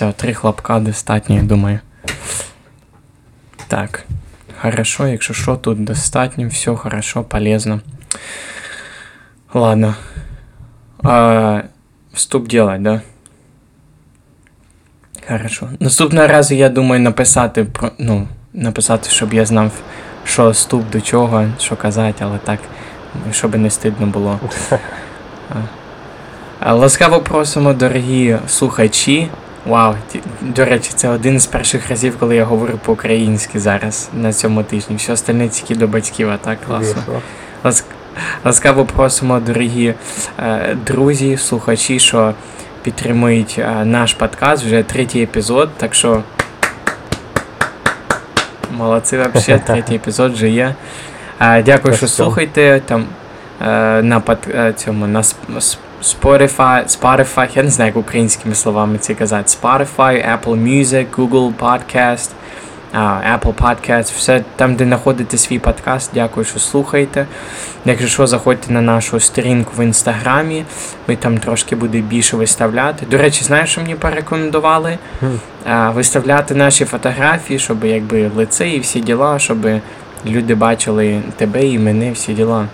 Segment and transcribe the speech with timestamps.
[0.00, 1.80] Все, три хлопка достатньо, я думаю.
[3.68, 4.04] Так.
[4.62, 7.80] Хорошо, якщо що, тут достатньо, все хорошо, полезно.
[9.54, 9.94] Ладно.
[11.02, 11.62] А,
[12.14, 13.02] вступ делать, да?
[15.28, 15.68] Хорошо.
[15.80, 17.90] Наступного разу я думаю написати про.
[17.98, 19.72] Ну, написати, щоб я знав,
[20.24, 22.60] що вступ до чого, що казати, але так,
[23.32, 24.40] щоб не стидно було.
[26.66, 29.30] Ласкаво просимо, дорогі слухачі.
[29.66, 29.94] Вау,
[30.40, 34.96] до речі, це один з перших разів, коли я говорю по-українськи зараз на цьому тижні.
[34.96, 37.02] Все остальне тільки до батьків, а так класно.
[37.64, 37.84] Ласк...
[38.44, 39.94] Ласкаво просимо, дорогі
[40.38, 42.34] е, друзі, слухачі, що
[42.82, 46.22] підтримують е, наш подкаст, вже третій епізод, так що.
[48.70, 50.74] Молодці, взагалі, третій епізод вже є.
[51.40, 53.04] Е, дякую, що слухаєте там
[53.62, 58.54] е, на под, е, цьому на Сп- Сп- Spotify, Spotify, я не знаю, як українськими
[58.54, 59.48] словами це казати.
[59.62, 62.30] Spotify, Apple Music, Google Podcast,
[63.34, 66.10] Apple Podcast, все там, де знаходите свій подкаст.
[66.14, 67.26] Дякую, що слухаєте.
[67.84, 70.64] Якщо що, заходьте на нашу сторінку в інстаграмі,
[71.08, 73.06] ми там трошки буде більше виставляти.
[73.06, 74.98] До речі, знаєш, що мені порекомендували?
[75.20, 75.26] Хм.
[75.94, 79.66] Виставляти наші фотографії, щоб якби лице і всі діла, щоб
[80.26, 82.66] люди бачили тебе і мене, всі діла.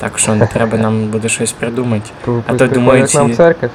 [0.00, 2.10] Так що не треба нам буде щось придумати.
[2.46, 3.70] А то думаю, нам церковь.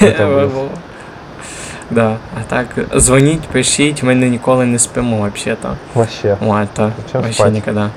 [1.90, 5.76] Да, а так дзвоніть, пишіть, ми не ніколи не спимо взагалі-то.
[5.94, 6.36] Вообще.
[6.40, 7.90] О, то вообще ніколи.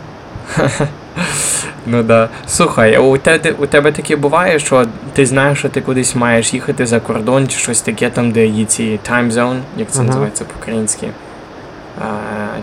[1.86, 2.30] ну да.
[2.48, 6.53] Слухай, а у тебе, у тебе таке буває, що ти знаєш, що ти кудись маєш
[6.53, 10.45] їхати за кордон чи щось таке там, де є ці time zone, як це називається
[10.45, 11.08] по-українськи.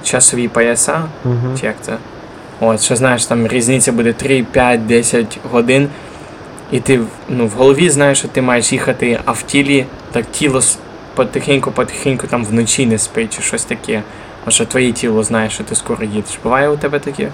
[0.03, 1.03] Часові пояса,
[1.61, 1.93] чи як це?
[2.67, 5.89] От, що знаєш, там різниця буде 3, 5, 10 годин.
[6.71, 10.61] І ти ну, в голові знаєш, що ти маєш їхати, а в тілі так тіло
[11.17, 14.03] потихеньку-потихеньку там вночі не спить чи щось таке.
[14.47, 16.39] От що твоє тіло знає, що ти скоро їдеш.
[16.43, 17.29] Буває у тебе таке?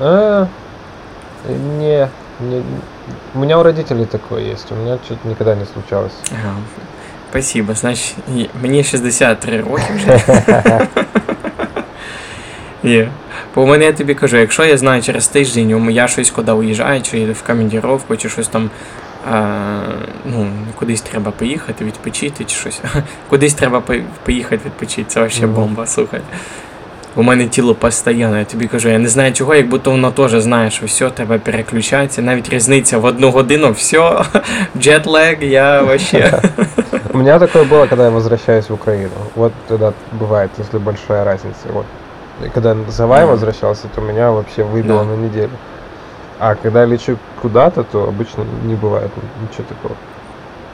[0.00, 0.46] А,
[1.78, 2.08] не,
[2.40, 2.62] не,
[3.34, 6.12] у меня у родителей такое есть, у меня что-то никогда не случалось.
[6.32, 6.54] Ага.
[7.30, 7.74] Спасибо.
[7.74, 10.20] Значить, і- мені 63 роки вже.
[12.82, 13.08] Є.
[13.54, 16.52] Бо у мене я тобі кажу, якщо я знаю через тиждень, у я щось куди
[16.52, 18.70] уїжджаю, чи в командіровку, чи щось там.
[19.32, 19.80] А,
[20.24, 22.80] ну, кудись треба поїхати, відпочити, чи щось.
[23.28, 23.82] Кудись треба
[24.24, 25.54] поїхати відпочити, це Мгм.
[25.54, 26.20] бомба, слухай.
[27.16, 30.30] У мене тіло постійно, я тобі кажу, я не знаю чого, як будто воно теж
[30.30, 34.24] знає, що все, треба переключатися, навіть різниця в одну годину, все,
[34.78, 36.40] джетлег, я вообще.
[37.14, 39.10] У меня такое было, когда я возвращаюсь в Украину.
[39.34, 41.68] Вот тогда бывает, если большая разница.
[41.72, 41.86] Вот
[42.45, 43.31] И когда с Гавайи Мгм.
[43.31, 45.03] возвращался, то меня вообще выбило Да.
[45.03, 45.49] на неделю.
[46.39, 49.09] А когда я лечу куда-то, то обычно не бывает
[49.41, 49.95] ничего такого.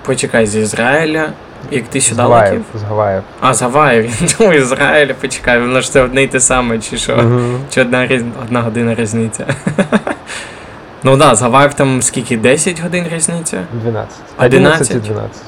[0.06, 1.29] Почекай, з Ізраїля,
[1.72, 2.66] як ти С сюди Гавайев, летів?
[2.75, 3.23] с Гавайев.
[3.41, 7.16] А, з Гаваїв, ну, Ізраїля, почекай, воно ж це одне й те саме, чи що?
[7.17, 7.59] Мгм.
[7.69, 8.23] Чи одна, різ...
[8.44, 9.45] одна година різниця?
[11.03, 12.38] ну так, да, з Гаваїв там скільки?
[12.38, 13.57] 10 годин різниця?
[13.73, 14.19] 12.
[14.38, 14.91] 11?
[14.91, 15.41] 11 и 12.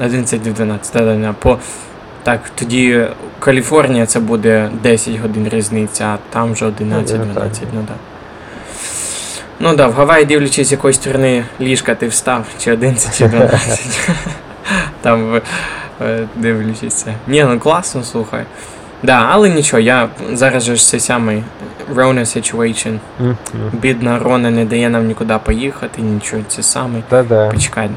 [0.00, 1.32] 11 до 12, да, да, да.
[1.32, 1.58] По...
[2.27, 3.05] так, тоді
[3.39, 6.71] Каліфорнія це буде 10 годин різниця, а там вже 11-12,
[7.73, 7.97] ну так.
[9.59, 13.27] Ну так, да, в Гаваї, дивлячись, з якої сторони ліжка ти встав, чи 11, чи
[13.27, 14.09] 12.
[15.01, 15.41] Там
[16.01, 17.13] е, дивлячись це.
[17.27, 18.43] Ні, ну класно, слухай.
[19.03, 21.43] Да, але нічого, я зараз же ж цей самий
[21.95, 22.99] Rona situation.
[23.73, 27.03] Бідна Рона не дає нам нікуди поїхати, нічого, це самий.
[27.09, 27.49] Да-да.
[27.49, 27.89] Почекай.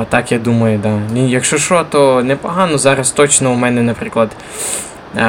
[0.00, 0.98] А так я думаю, да.
[1.12, 2.78] Ні, якщо що, то непогано.
[2.78, 4.30] Зараз точно у мене, наприклад.
[5.16, 5.20] Е,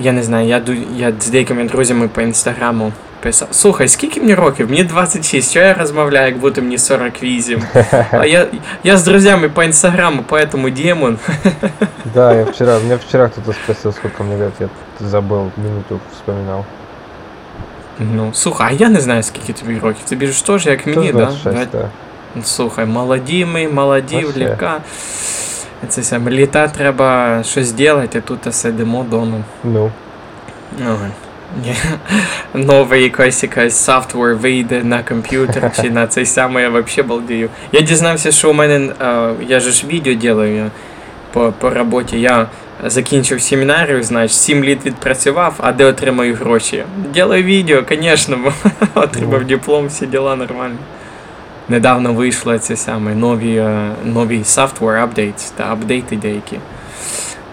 [0.00, 0.62] я не знаю, я,
[0.96, 3.48] я з деякими друзями по інстаграму писав.
[3.50, 4.70] Слухай, скільки мені років?
[4.70, 7.62] Мені 26, що я розмовляю, як будто мені 48.
[8.10, 8.46] А я,
[8.84, 11.18] я з друзями по інстаграму, поэтому демон.
[12.14, 14.68] Да, я вчера, меня вчера кто-то спросил, сколько мне лет, я
[15.00, 16.64] забыл, минуту вспоминал.
[17.98, 20.04] Ну, слухай, а я не знаю, скільки тобі років.
[20.08, 21.18] Тобі ж теж, як мені, Тоже да?
[21.18, 21.88] 26, да.
[22.42, 24.40] Слухай, молоді ми, молоді в Вообще.
[24.40, 24.80] ліка.
[25.88, 29.38] Це саме літа треба щось робити, а тут сидимо вдома.
[30.78, 30.96] Ну,
[31.64, 31.74] ні.
[32.54, 37.48] Новий якийсь якийсь софтвер вийде на комп'ютер чи на цей самий, я взагалі балдію.
[37.72, 38.92] Я дізнався, що у мене,
[39.48, 40.70] я же ж відео делаю
[41.32, 42.20] по, по роботі.
[42.20, 42.46] Я
[42.84, 46.84] закінчив семінарію, значить, 7 літ відпрацював, а де отримаю гроші?
[47.14, 48.38] Ділаю відео, звісно,
[48.94, 49.46] отримав Ну.
[49.46, 50.76] диплом, всі діла нормально.
[51.68, 56.58] Недавно вийшло це саме нові, е, нові software updates та апдейти деякі.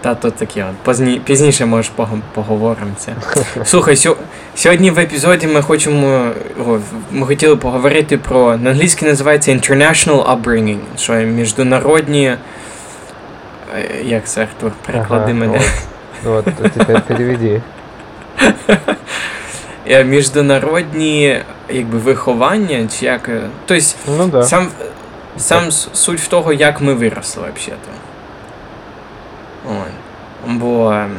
[0.02, 0.66] Та то таке.
[0.84, 1.90] Позні, пізніше може
[2.34, 3.12] поговоримо це.
[3.66, 4.18] Слухай, сьо,
[4.56, 6.32] Сьогодні в епізоді ми хочемо
[6.68, 6.80] о,
[7.12, 12.26] ми хотіли поговорити про на англійській називається International Upbringing, що міжнародні.
[12.28, 12.38] е,
[14.04, 14.72] Як це Артур?
[14.86, 15.62] Переклади Ага, мене.
[16.24, 17.62] Вот, вот теперь переведи.
[19.88, 23.30] Е, Міжнародні якби виховання, чи як.
[23.30, 23.84] е, Тобто
[24.18, 24.44] Ну да.
[24.44, 24.68] сам,
[25.38, 27.92] сам суть в того, як ми виросли взагалі-то.
[29.70, 29.92] Ой.
[30.48, 31.12] Бо ем,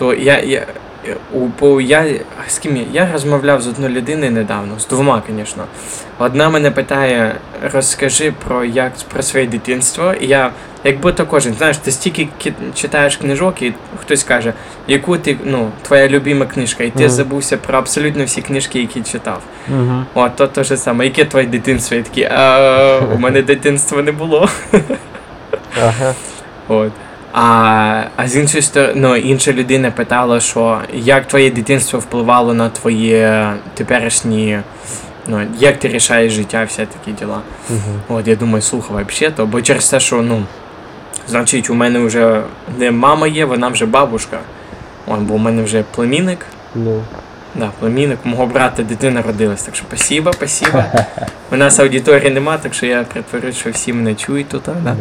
[0.00, 0.66] so, я, я, по,
[1.80, 2.04] я,
[2.48, 2.84] з ким я?
[2.92, 5.64] Я розмовляв з одною людиною недавно, з двома, звісно.
[6.18, 7.34] Одна мене питає,
[7.72, 10.12] розкажи про як про своє дитинство.
[10.20, 10.50] І я,
[10.84, 14.52] якби то кожен, знаєш, ти стільки ки- читаєш книжок, і хтось каже,
[14.88, 17.10] яку ти, ну, твоя любима книжка, і ти Мгм.
[17.10, 19.40] забувся про абсолютно всі книжки, які читав.
[19.68, 20.04] Угу.
[20.14, 21.04] О, то те ж саме.
[21.04, 21.96] Яке твоє дитинство?
[21.96, 24.48] Я такий, а, у мене дитинства не було.
[25.82, 26.14] Ага.
[26.68, 26.92] От.
[27.36, 32.68] А, а з іншої сторони, ну, інша людина питала, що як твоє дитинство впливало на
[32.68, 34.60] твоє теперішні,
[35.26, 37.40] ну, як ти рішаєш життя, всі такі діла.
[37.70, 38.18] Угу.
[38.18, 40.44] От я думаю, слухай, взагалі, то, бо через те, що, ну,
[41.28, 42.42] значить, у мене вже
[42.78, 44.38] не мама є, вона вже бабушка.
[45.06, 46.46] О, бо у мене вже племінник.
[46.74, 47.02] Ну.
[47.54, 50.84] Да, племінник, мого брата дитина родилась, так що спасибо, спасибо.
[51.52, 54.62] У нас аудиторії нема, так що я притворюсь, що всі мене чують тут.
[54.84, 54.96] Да?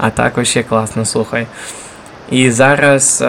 [0.00, 1.46] А також ще класно, слухай.
[2.30, 3.26] І зараз, е,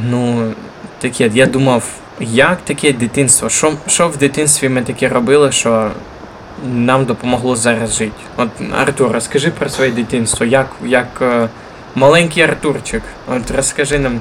[0.00, 0.52] ну,
[0.98, 1.84] таке, я думав,
[2.20, 3.48] як таке дитинство?
[3.48, 5.90] Що, що в дитинстві ми таке робили, що
[6.64, 8.12] нам допомогло зараз жити?
[8.36, 8.48] От,
[8.80, 11.48] Артур, розкажи про своє дитинство, як, як е,
[11.94, 13.02] маленький Артурчик.
[13.28, 14.20] От розкажи нам,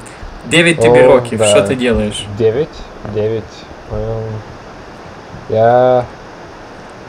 [0.49, 1.45] 9 тобі О, років, да.
[1.45, 2.25] що ти робиш?
[2.37, 2.67] Девять.
[3.13, 3.43] Девять.
[3.91, 4.23] Эм,
[5.49, 6.05] Я...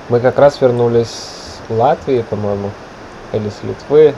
[0.08, 2.70] Мы как раз вернулись с Латвии, по-моему,
[3.32, 4.14] или с Литвы.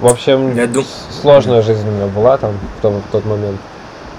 [0.00, 0.84] В общем, Я дум-
[1.22, 3.58] сложная жизнь у меня была там в тот, в тот момент.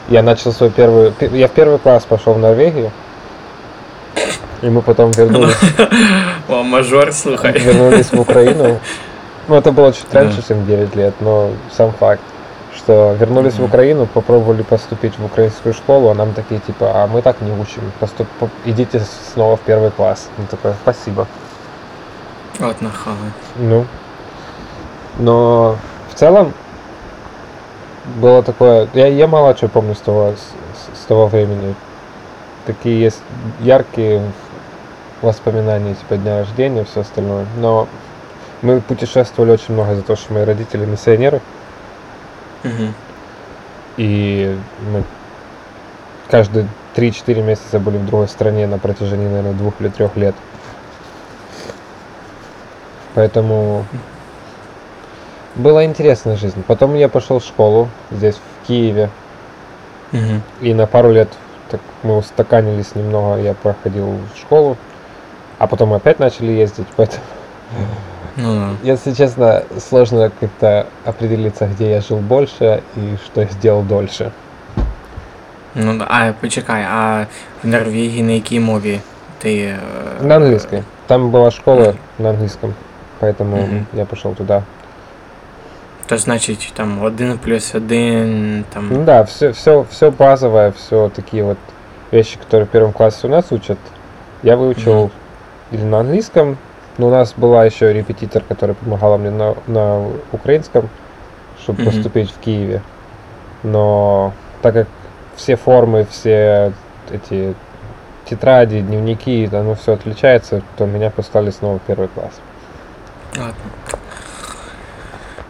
[0.10, 1.12] Я начал свой первый...
[1.12, 2.92] пе- Я в первый класс пошел в Норвегию.
[4.64, 5.56] И мы потом вернулись,
[6.50, 7.52] О, мажор, слухай.
[7.60, 8.80] вернулись в Украину.
[9.48, 12.22] Ну, это было чуть раньше, чем 9 лет, но сам факт,
[12.76, 13.64] что вернулись в.
[13.64, 17.84] Украину, попробовали поступить в украинскую школу, а нам такие типа, а мы так не учим,
[18.00, 18.28] поступ...
[18.40, 19.00] по- идите
[19.34, 20.28] снова в первый класс.
[20.40, 21.28] Ну, такой, спасибо.
[22.60, 23.16] От нахали.
[23.58, 23.86] Ну,
[25.20, 25.78] но
[26.10, 26.54] в целом
[28.16, 31.76] было такое, я, я мало чего помню с того, с, с того времени.
[32.66, 33.22] Такие есть
[33.60, 34.22] яркие
[35.22, 37.46] воспоминания, типа дня рождения, все остальное.
[37.58, 37.88] Но
[38.62, 41.42] мы путешествовали очень много за то, что мои родители миссионеры,
[42.64, 42.94] Угу.
[43.98, 44.58] и
[44.92, 45.04] мы
[46.30, 50.36] каждые 3-4 месяца были в другой стране на протяжении, наверное, двух или трех лет.
[53.14, 53.86] Поэтому
[55.57, 56.63] была интересная жизнь.
[56.67, 59.11] Потом я пошел в школу здесь, в Киеве,
[60.13, 60.41] Угу.
[60.61, 61.29] и на пару лет
[61.71, 64.77] так, мы устаканились немного, я проходил в школу,
[65.59, 67.23] а потом мы опять начали ездить, поэтому,
[68.37, 68.69] Ну да.
[68.83, 74.33] если честно, сложно как-то определиться, где я жил больше и что я сделал дольше.
[75.75, 76.07] Ну, да.
[76.11, 77.27] а почекай, а
[77.63, 79.01] в Норвегії на якій мові
[79.39, 79.57] ти.
[79.57, 79.79] е,
[80.21, 80.83] На английской.
[81.07, 82.75] Там была школа на английском,
[83.21, 83.87] поэтому Мгм.
[83.95, 84.63] я пошел туда.
[86.09, 89.05] То значить там один плюс один, Ну там.
[89.05, 91.59] да, все, все, все базовое, все такие вот
[92.11, 93.79] вещи, которые в первом классе у нас учат.
[94.43, 95.11] Я выучил Мгм.
[95.71, 96.59] или на английском,
[96.99, 100.89] но у нас была еще репетитор, которая помогала мне на, на украинском,
[101.63, 101.93] чтобы Мгм.
[101.93, 102.83] поступить в Киеве.
[103.63, 104.89] Но так как
[105.37, 106.73] все формы, все
[107.11, 107.55] эти
[108.27, 112.33] тетради, дневники, оно все отличается, то меня послали снова в первый класс.
[113.37, 113.55] Ладно.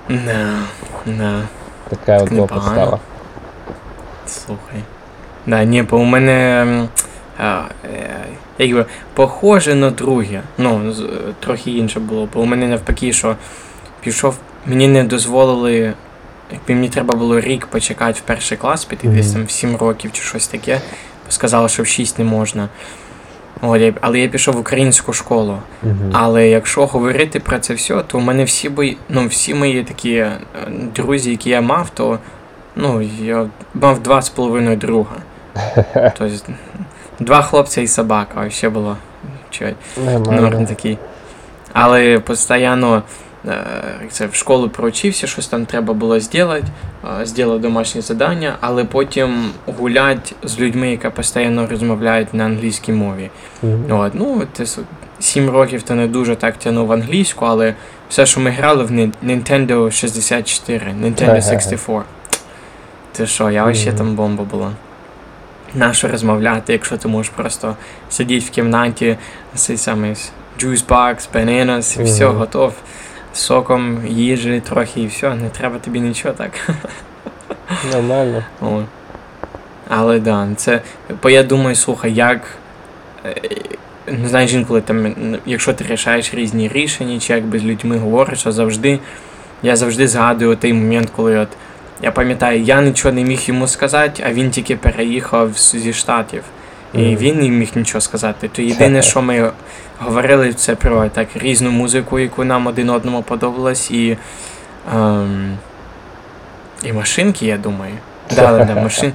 [0.09, 0.49] Да,
[1.05, 1.41] да,
[1.89, 2.65] Такая вот была Непогано.
[2.65, 2.99] подстава.
[4.27, 4.83] слухай.
[5.45, 6.87] Да, ні, бо у мене.
[7.37, 8.09] А, е,
[8.57, 10.41] якби похоже на друге.
[10.57, 10.95] Ну,
[11.39, 12.29] трохи інше було.
[12.33, 13.35] Бо у мене навпаки, що
[14.01, 15.93] пішов, мені не дозволили.
[16.51, 20.11] Якби мені треба було рік почекати в перший клас, піти десь там в 7 років
[20.13, 20.81] чи щось таке.
[21.25, 22.69] Бо сказали, що в 6 не можна.
[24.01, 25.57] Але я пішов в українську школу.
[25.83, 26.11] Мгм.
[26.13, 30.13] Але якщо говорити про це все, то у мене всі бої, ну, всі мої такі
[30.13, 30.37] е,
[30.95, 32.19] друзі, які я мав, то
[32.75, 35.15] ну, я мав два з половиною друга.
[35.93, 36.29] Тобто
[37.19, 38.97] два хлопця і собака, ще було
[39.49, 39.75] чуть
[40.31, 40.97] норм такий.
[41.73, 43.03] Але постійно
[44.09, 46.67] це, в школу проучився, щось там треба було зробити,
[47.21, 53.29] е, зробив домашнє завдання, але потім гулять з людьми, які постійно розмовляють на англійській мові.
[53.63, 53.99] Мгм.
[53.99, 54.65] От, ну, ти
[55.19, 57.73] сім років то не дуже так тягнув англійську, але
[58.09, 58.91] все, що ми грали в
[59.25, 61.35] Nintendo 64, Nintendo Ага.
[61.35, 62.01] 64.
[63.11, 63.97] Ти що, я вообще Мгм.
[63.97, 64.71] там бомба була.
[65.75, 67.75] нащо розмовляти, якщо ти можеш просто
[68.09, 69.17] сидіти в кімнаті,
[69.55, 70.15] цей самий
[70.59, 72.73] juice box, bananas, і все, готов.
[73.37, 76.51] Соком, їжі трохи і все, не треба тобі нічого так.
[77.93, 78.43] Нормально.
[78.61, 78.81] О.
[79.89, 80.81] Але да, це.
[81.23, 82.41] Бо я думаю, слухай, як.
[83.25, 83.35] е,
[84.07, 85.13] Не знаєш, інколи там,
[85.45, 88.99] якщо ти рішаєш різні рішення, чи якби з людьми говориш, а завжди.
[89.63, 91.47] Я завжди згадую той момент, коли от.
[92.01, 96.43] Я пам'ятаю, я нічого не міг йому сказати, а він тільки переїхав зі Штатів.
[96.97, 98.47] І він не міг нічого сказати.
[98.47, 99.51] То єдине, що ми
[99.99, 104.17] говорили, це про так різну музику, яку нам один одному подобалась, і.
[104.95, 105.57] Ем,
[106.83, 107.93] і машинки, я думаю.
[108.35, 109.13] Да, да, да, машин.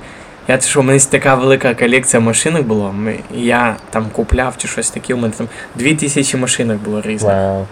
[0.48, 2.92] Я це що, у мене така велика колекція машинок було.
[2.92, 7.32] Ми, я там купляв чи щось таке, у мене там 2000 машинок було різних.
[7.32, 7.66] Вау.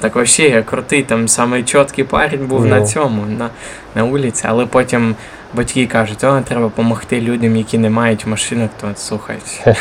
[0.00, 2.86] Так вообще я крутий, там самий чіткий парень був на Ну.
[2.86, 3.50] цьому, на,
[3.94, 5.14] на вулиці, але потім
[5.54, 9.36] батьки кажуть, о, треба допомогти людям, які не мають машинок, то слухай.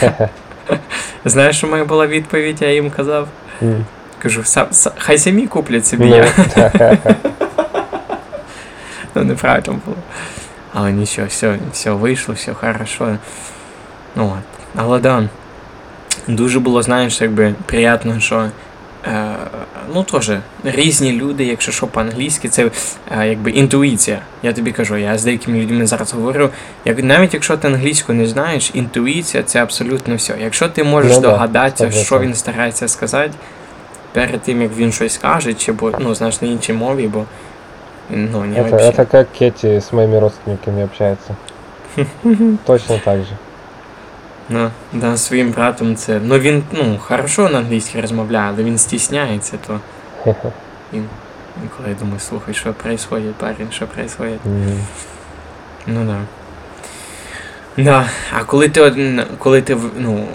[1.25, 3.27] Знаєш, що моя була відповідь, я їм казав?
[4.19, 6.05] Кажу, «Са- са- хай самі куплять собі.
[6.05, 6.97] Ну, та.
[9.15, 9.97] Ну, неправильно було.
[10.73, 13.17] Але нічого, все, все вийшло, все хорошо.
[14.15, 14.61] Ну, от.
[14.75, 15.23] Але да.
[16.27, 18.49] Дуже було, знаєш, якби приємно, що.
[19.07, 19.35] Е,
[19.93, 20.31] ну, теж,
[20.63, 22.71] різні люди, якщо що по-англійськи, це
[23.11, 24.19] е, якби інтуїція.
[24.43, 26.49] Я тобі кажу, я з деякими людьми зараз говорю.
[26.85, 30.35] Як, навіть якщо ти англійську не знаєш, інтуїція це абсолютно все.
[30.41, 32.21] Якщо ти можеш Ну да, догадатися, що 100%.
[32.21, 33.33] він старається сказати,
[34.11, 37.25] перед тим як він щось каже, чи бо, ну, знаєш, на іншій мові, бо
[38.09, 38.89] ну, не Это, вообще.
[38.89, 41.35] это как Кетти с моими родственниками общается.
[42.65, 43.37] Точно так же.
[44.49, 46.19] Ну, да, своїм братом це.
[46.23, 49.79] Ну він ну, хорошо на англійській розмовляє, але він стісняється, то
[50.93, 51.05] він
[51.63, 54.39] інколи я думаю, слухай, що происходит, парень, що происходит.
[54.45, 54.79] Мгм.
[55.87, 56.17] Ну да.
[57.83, 58.09] Да.
[58.33, 60.27] А коли ти коли ти ну,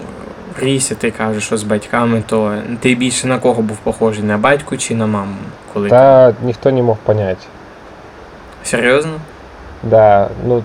[0.59, 4.23] ріс, і ти кажеш, що з батьками, то ти більше на кого був похожий?
[4.23, 5.35] На батьку чи на маму?
[5.73, 5.95] Коли ти...
[5.95, 7.47] Да, никто не мог понять.
[8.63, 9.19] Серйозно?
[9.83, 10.63] Да, ну,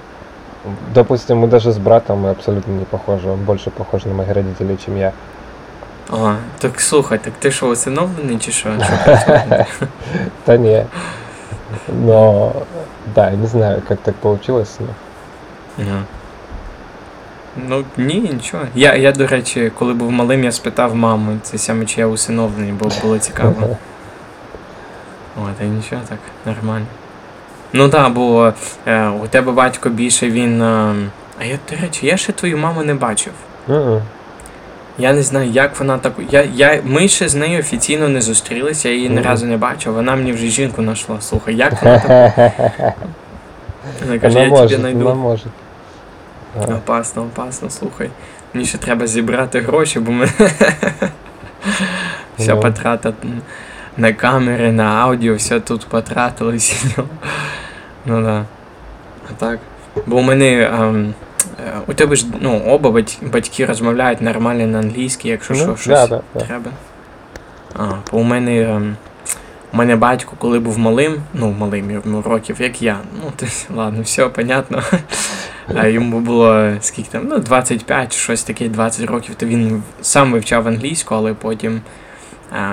[0.95, 3.29] допустим, мы даже с братом мы абсолютно не похожи.
[3.29, 5.13] Он больше похож на моих родителей, чем я.
[6.11, 8.69] Ага, так слухай, так ти що усиновлений чи що?
[10.47, 10.87] Да не.
[11.89, 12.53] Но,
[13.15, 14.79] да, не знаю, как так получилось.
[15.79, 16.03] Но...
[17.67, 18.65] Ну, ні, нічого.
[18.75, 22.73] Я, я, до речі, коли був малим, я спитав маму, це саме чи я усиновлений,
[22.73, 23.55] бо було цікаво.
[25.37, 26.87] О, та нічого так, нормально.
[27.73, 28.53] Ну так, бо
[28.87, 30.63] е, у тебе батько більше він.
[30.63, 30.95] Е,
[31.41, 33.33] а я, до речі, я ще твою маму не бачив.
[33.69, 34.01] Мгм.
[34.99, 36.13] Я не знаю, як вона так.
[36.31, 39.93] Я, я, ми ще з нею офіційно не зустрілися, я її ні разу не бачив.
[39.95, 41.21] Вона мені вже жінку знайшла.
[41.21, 42.33] Слухай, як вона так.
[44.07, 45.39] Вона каже, я тебе знайду.
[46.61, 48.11] А, Опасно, опасно, слухай.
[48.55, 50.25] Мені ще треба зібрати гроші, бо ми
[52.39, 52.61] все Ну.
[52.61, 53.15] потратили
[53.97, 56.59] на камери, на аудіо, все тут потратили.
[58.09, 58.45] Ну да.
[59.31, 59.59] А так.
[60.07, 60.63] Бо у мене.
[60.63, 61.15] ем,
[61.67, 65.67] е, у тебе ж ну, оба бать- батьки розмовляють нормально на англійській, якщо Ну, що,
[65.67, 66.41] да, щось да, да.
[66.41, 66.71] треба.
[67.77, 68.63] А, бо у мене.
[68.63, 68.97] ем,
[69.73, 72.99] у мене батько, коли був малим, ну малим йому років, як я.
[73.25, 73.47] Ну, то,
[73.77, 74.83] ладно, все понятно.
[75.77, 80.33] А йому було скільки там, ну, 25 чи щось таке, 20 років, то він сам
[80.33, 81.81] вивчав англійську, але потім,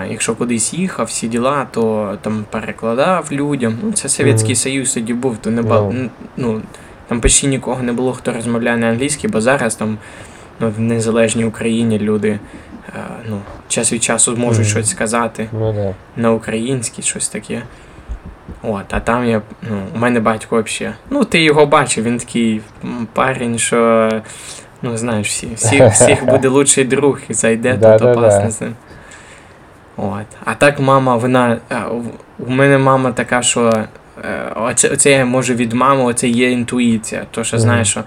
[0.09, 3.77] якщо кудись їхав, всі діла, то там перекладав людям.
[3.83, 4.55] Ну, це Совєтський Мгм.
[4.55, 6.09] Союз тоді був, то не бал, Ну.
[6.37, 6.61] ну,
[7.07, 9.97] там почти нікого не було, хто розмовляє на англійській, бо зараз там
[10.59, 12.29] ну, в незалежній Україні люди
[12.89, 14.69] е, ну, час від часу можуть Мгм.
[14.69, 15.93] щось сказати Ну да.
[16.21, 17.61] на українській, щось таке.
[18.63, 20.95] От, а там я, ну, у мене батько взагалі.
[21.09, 22.61] Ну, ти його бачив, він такий
[23.13, 24.09] парень, що,
[24.81, 28.75] ну, знаєш, всі, всі, всіх буде лучший друг і зайде, тут опасно з ним.
[29.97, 30.25] От.
[30.45, 31.57] А так мама, вона.
[31.91, 33.73] у- У мене мама така, що
[34.25, 37.25] е, оце, оце я можу від мами, оце є інтуїція.
[37.31, 37.61] То, що Мгм.
[37.61, 38.03] знаєш, що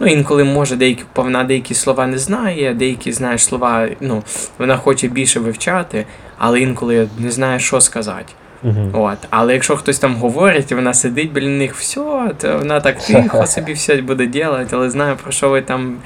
[0.00, 4.22] ну, інколи може деякі, вона деякі слова не знає, деякі, знаєш, слова, ну,
[4.58, 6.06] вона хоче більше вивчати,
[6.38, 8.32] але інколи не знає, що сказати.
[8.62, 8.90] Мгм.
[8.92, 9.18] От.
[9.30, 13.46] Але якщо хтось там говорить, і вона сидить біля них, все, то вона так тихо
[13.46, 15.96] собі все буде робити, але знає, про що ви там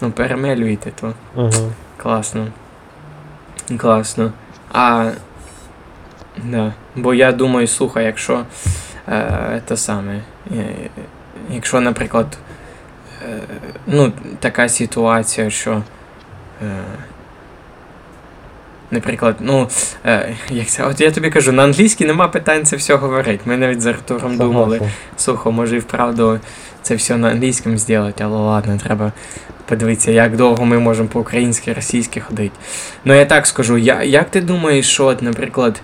[0.00, 1.72] ну, перемелюєте, то Мгм.
[1.96, 2.46] класно.
[3.78, 4.32] Класно.
[4.72, 5.10] А.
[6.44, 6.72] Да.
[6.96, 8.44] Бо я думаю, слухай, якщо
[9.08, 10.20] е, те саме,
[10.56, 10.74] е,
[11.50, 12.38] якщо, наприклад,
[13.28, 13.40] е,
[13.86, 15.82] ну, така ситуація, що.
[16.62, 16.82] Е,
[18.92, 19.68] Наприклад, ну,
[20.06, 23.40] е, як це, от я тобі кажу, на англійській нема питань це все говорити.
[23.44, 24.80] Ми навіть з Артуром думали,
[25.16, 26.40] слухай, може і вправду
[26.82, 29.12] це все на англійському зробити, але ладно, треба
[29.70, 32.54] подивитися, як довго ми можемо по-українськи, російськи ходити.
[33.04, 35.80] Ну я так скажу, я, як ти думаєш, що, от, наприклад,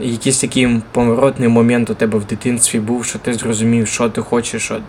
[0.00, 4.62] якийсь такий поворотний момент у тебе в дитинстві був, що ти зрозумів, що ти хочеш,
[4.62, 4.80] що,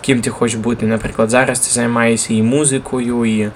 [0.00, 0.86] ким ти хочеш бути.
[0.86, 3.50] Наприклад, зараз ти займаєшся і музикою, і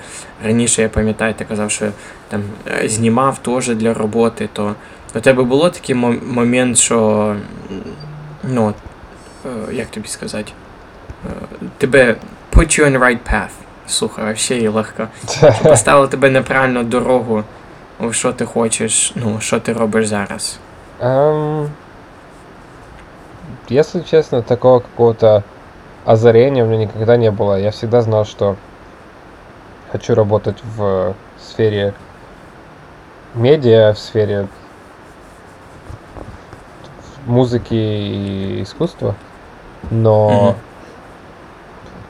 [0.44, 1.86] раніше я пам'ятаю, ти казав, що
[2.28, 2.42] там
[2.82, 4.74] е, знімав теж для роботи, то
[5.14, 7.36] у тебе було такий момент, що
[8.44, 8.74] ну,
[9.44, 10.52] е, як тобі сказати,
[11.26, 11.30] е,
[11.78, 12.16] тебе
[12.52, 13.65] put you on the right path.
[13.86, 15.08] Слухай, вообще і легко.
[15.62, 17.44] Поставили тебе на правильну дорогу,
[18.00, 20.58] у що ти хочеш, ну, що ти робиш зараз.
[21.02, 21.68] Эм,
[23.70, 25.42] Если честно, такого какого-то
[26.04, 27.60] озарения у меня никогда не было.
[27.60, 28.56] Я всегда знал, что
[29.92, 31.92] хочу работать в сфере
[33.34, 34.46] медиа, в сфере
[37.26, 39.14] музыки и искусства.
[39.90, 40.54] Но Мгм.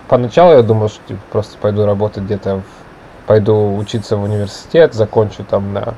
[0.09, 5.45] Поначалу я думал, что типа, просто пойду работать где-то, в- пойду учиться в университет, закончу
[5.45, 5.95] там на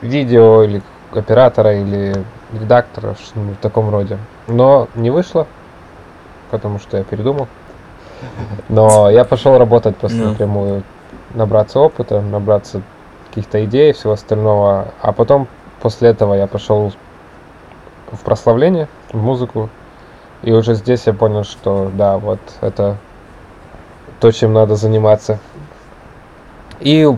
[0.00, 2.14] видео или оператора или
[2.52, 4.18] редактора, что-нибудь в таком роде.
[4.46, 5.46] Но не вышло,
[6.50, 7.46] потому что я передумал.
[8.68, 10.28] Но я пошел работать просто Ну.
[10.30, 10.82] напрямую,
[11.34, 12.82] набраться опыта, набраться
[13.28, 14.88] каких-то идей и всего остального.
[15.00, 15.46] А потом,
[15.80, 16.92] после этого, я пошел
[18.10, 19.68] в прославление, в музыку.
[20.42, 22.96] И уже здесь я понял, что да, вот это
[24.20, 25.38] то, чем надо заниматься.
[26.80, 27.08] И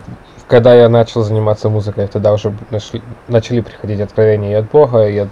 [0.48, 5.18] когда я начал заниматься музыкой, тогда уже нашли- начали приходить откровения и от Бога, и,
[5.18, 5.28] от,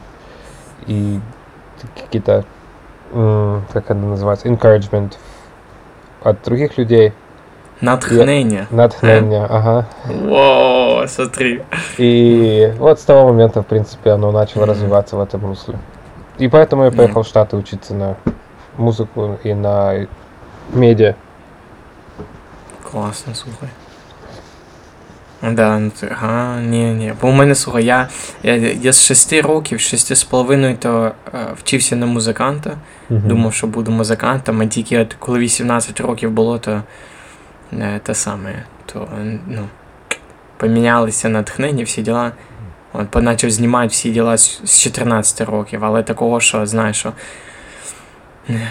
[0.87, 1.21] и
[1.97, 2.45] какие-то,
[3.73, 5.16] как это называется, encouragement
[6.23, 7.12] от других людей,
[7.80, 8.66] Натхнення.
[8.71, 9.87] натхнение, ага.
[10.07, 11.62] Воу, смотри.
[11.99, 14.71] И вот с того момента, в принципе, оно начало Мгм.
[14.73, 15.78] развиваться в этом русле.
[16.40, 16.98] И поэтому я Мгм.
[16.98, 18.16] поехал в Штаты учиться на
[18.78, 20.08] музыку и на
[20.74, 21.16] медиа.
[22.92, 23.70] Класно, слухай.
[25.52, 27.13] Да, ну ти, ага, ні, ні.
[27.22, 28.10] Бо у мене, слухай, я,
[28.43, 32.78] я, я з 6 років, 6 з половиною, то е, вчився на музиканта.
[33.10, 36.82] Думав, що буду музикантом, а тільки от коли 18 років було, то
[37.74, 39.08] е, те саме, то
[39.48, 39.67] ну,
[40.58, 42.32] помінялися натхнення, всі діла.
[42.92, 47.12] От, почав знімати всі діла з з 14 років, але такого, що, знаєш, що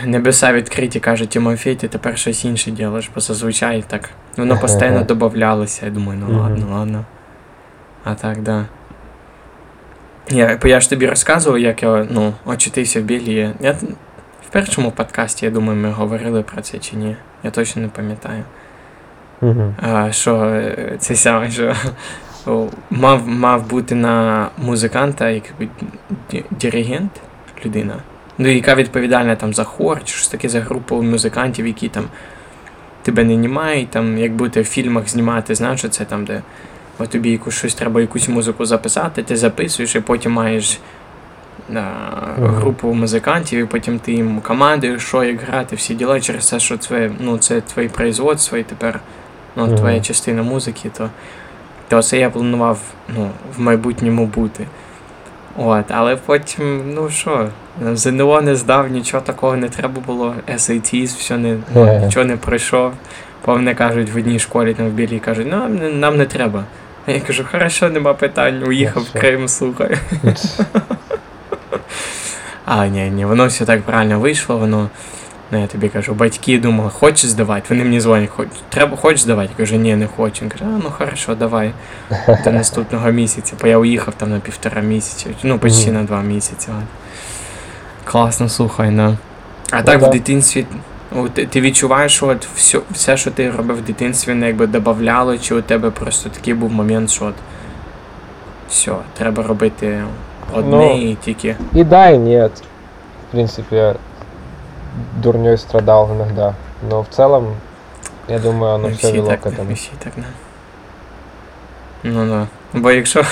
[0.05, 4.09] небеса відкриті, каже Тимофій, ти тепер щось інше робиш, бо зазвичай так.
[4.37, 5.85] Воно постійно додавалося.
[5.85, 7.05] Я думаю, ну ладно, ладно.
[8.03, 8.65] А так, да.
[10.29, 13.51] Я, я ж тобі розказував, як я ну, очутився в Білії.
[13.59, 13.71] Я
[14.47, 17.15] в першому подкасті, я думаю, ми говорили про це чи ні.
[17.43, 18.43] Я точно не пам'ятаю.
[19.41, 19.75] Мгм.
[19.81, 21.75] А, що е, це саме, що
[22.47, 25.67] о, мав, мав бути на музиканта, як би,
[26.51, 27.11] диригент,
[27.65, 27.95] людина,
[28.37, 32.05] ну, яка відповідальна там за хор, чи щось таке за групу музикантів, які там
[33.01, 36.41] тебе не німають, там, як бути в фільмах знімати, знаєш, це там, де
[36.99, 40.79] от тобі якусь щось треба якусь музику записати, ти записуєш, і потім маєш
[41.75, 41.81] а,
[42.37, 46.77] групу музикантів, і потім ти їм командуєш, що як грати, всі діла через те, що
[46.77, 48.99] це, ну, це твої производства, і тепер
[49.55, 51.09] ну, твоя частина музики, то,
[51.87, 52.79] то це я планував
[53.15, 54.67] ну, в майбутньому бути.
[55.57, 57.49] От, але потім, ну що,
[57.93, 60.35] ЗНО не здав, нічого такого не треба було.
[60.53, 62.93] SATs, все не, ну, нічого не пройшов.
[63.41, 66.63] Повне кажуть в одній школі там в білій кажуть, ну, нам, нам не треба.
[67.05, 69.97] А я кажу, хорошо, нема питань, уїхав в Крим, слухай.
[72.69, 74.89] А, ні, ні, воно все так правильно вийшло, воно.
[75.51, 77.65] Ну, я тобі кажу, батьки думали, хочеш здавати?
[77.69, 79.49] Вони мені дзвонять, хоч, треба, хочеш здавати?
[79.57, 80.41] Я кажу, ні, не хочу.
[80.41, 81.71] Він каже, а ну хорошо, давай.
[82.43, 83.53] До наступного місяця.
[83.61, 86.69] Бо я уїхав там на півтора місяця, ну, почти на два місяці.
[88.03, 89.17] Класно, слухай, ну.
[89.71, 90.65] А Ну так в дитинстві.
[91.15, 95.37] о, Ти, відчуваєш, що от все, все, що ти робив в дитинстві, не якби додавало,
[95.37, 97.35] чи у тебе просто такий був момент, що от
[98.69, 100.03] все, треба робити
[100.53, 101.55] одне Ну, і тільки.
[101.75, 102.51] И да, и нет.
[103.27, 103.95] В принципе, я
[105.21, 106.55] дурней страдал иногда.
[106.81, 107.55] Но в целом,
[108.27, 109.73] я думаю, оно все вело так, к этому.
[109.73, 110.23] всі так, да.
[112.03, 112.47] Ну да.
[112.73, 113.23] Бо якщо.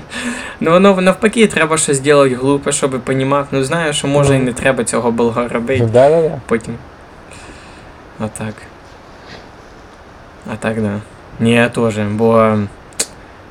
[0.60, 3.48] ну воно навпаки, треба щось зробити глупе, щоб понімати.
[3.50, 5.84] Ну знаю, що може і не треба цього було робити.
[5.84, 6.40] Да-да-да.
[6.46, 6.74] Потім.
[8.18, 8.54] А так.
[10.52, 11.00] А так, да.
[11.40, 12.58] Ні, я теж, бо.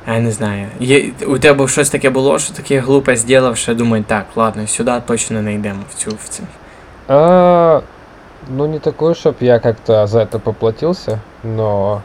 [0.06, 0.68] Я не знаю.
[0.80, 4.92] Є, у тебе щось таке було, що таке глупе зробив, що думаю, так, ладно, сюди
[5.06, 6.42] точно не йдемо в цю в цю.
[7.08, 7.82] А,
[8.48, 12.02] ну, не такой, чтобы я как-то за это поплатился, но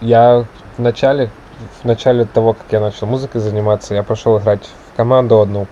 [0.00, 0.44] я
[0.76, 1.30] в начале,
[1.82, 5.66] в начале того, как я начал музыкой заниматься, я пошел играть в команду одну.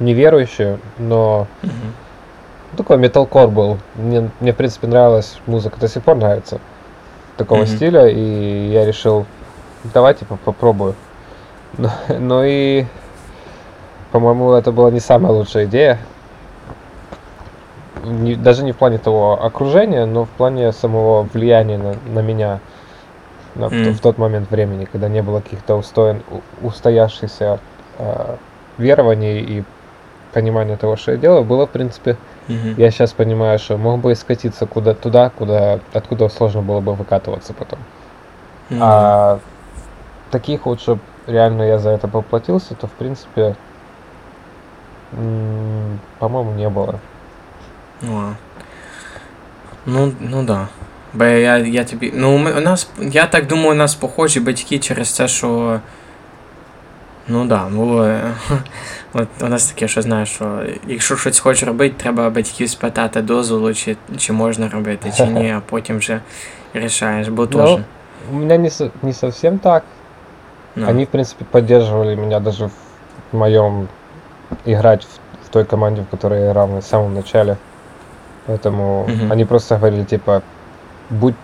[0.00, 1.94] Неверующую, но Мгм.
[2.76, 3.78] такой металкор был.
[3.94, 6.58] Мне, мне, в принципе, нравилась музыка, до сих пор нравится
[7.36, 7.66] такого Мгм.
[7.68, 9.26] стиля, и я решил,
[9.94, 10.94] давайте по- попробую.
[11.78, 12.84] Но, но и,
[14.12, 15.98] по-моему, это была не самая лучшая идея.
[18.04, 22.58] Не- даже не в плане того окружения, но в плане самого влияния на, на меня
[23.54, 23.92] на- в, М.
[23.94, 26.22] в тот момент времени, когда не было каких-то устоян,
[26.62, 27.58] устоявшихся
[27.98, 28.36] э,
[28.78, 29.64] верований и
[30.32, 32.16] понимания того, что я делаю, было, в принципе,
[32.48, 32.74] Мгм.
[32.76, 36.94] я сейчас понимаю, что мог бы и скатиться куда туда, куда, откуда сложно было бы
[36.94, 37.78] выкатываться потом.
[38.70, 39.38] Ну, А
[40.30, 43.54] таких вот, чтобы реально я за это поплатился, то в принципе,
[46.19, 46.99] по-моему, не было.
[48.01, 48.35] Ну, а.
[49.85, 50.67] ну, ну да.
[51.13, 52.11] Бо я, я тобі.
[52.15, 55.79] Ну, ми- у нас, я так думаю, у нас похожі батьки через те, що.
[57.27, 58.05] Ну да, було.
[58.05, 58.21] е,
[59.13, 63.73] От у нас таке, що знаєш, що якщо щось хочеш робити, треба батьків спитати дозволу,
[63.73, 66.21] чи, чи можна робити, чи ні, а потім вже
[66.73, 67.79] рішаєш, бо Ну, теж.
[68.31, 69.83] У меня не, со- не совсем так.
[70.75, 72.65] Ну, Они, в принципе, поддерживали меня даже
[73.31, 73.87] в моем
[74.64, 77.56] играть в, в той команде, в которой я играл на самом начале.
[78.46, 79.32] Поэтому Мгм.
[79.32, 80.42] они просто говорили, типа,
[81.10, 81.34] будь,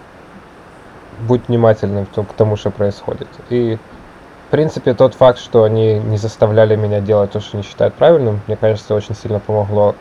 [1.20, 3.28] будь внимательным к то- к тому, что происходит.
[3.50, 3.78] И,
[4.48, 8.40] в принципе, тот факт, что они не заставляли меня делать то, что они считают правильным,
[8.46, 9.94] мне кажется, очень сильно помогло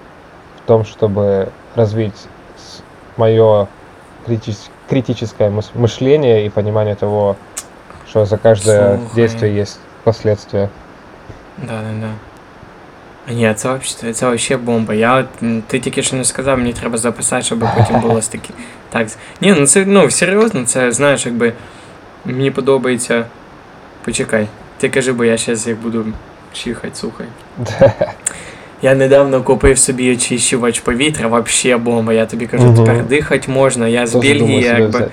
[0.64, 2.16] в том, чтобы развить
[3.18, 3.68] мое
[4.26, 7.36] критическое мыс- мышление и понимание того,
[8.08, 9.16] что за каждое Слухай.
[9.16, 10.70] действие есть последствия.
[11.58, 12.10] Да, да, да.
[13.29, 14.95] Ні, це вообще, це вообще бомба.
[14.95, 18.29] Я от, м, ти тільки що не сказав, мені треба записати, щоб потім було з
[18.29, 18.51] такі.
[18.91, 19.09] Так.
[19.09, 21.53] з- Ні, ну це ну серйозно, це знаєш, якби
[22.25, 23.25] мені подобається.
[24.05, 24.47] Почекай,
[24.79, 26.07] ти кажи, бо я зараз як буду
[26.53, 27.27] чихати, слухай.
[28.83, 32.13] Я недавно купив собі очищувач повітря, вообще бомба.
[32.13, 32.75] Я тобі кажу, Мгм.
[32.77, 33.89] тепер дихати можна.
[33.89, 34.99] Я з Тоже думаю Бельгії себе якби.
[34.99, 35.11] взять.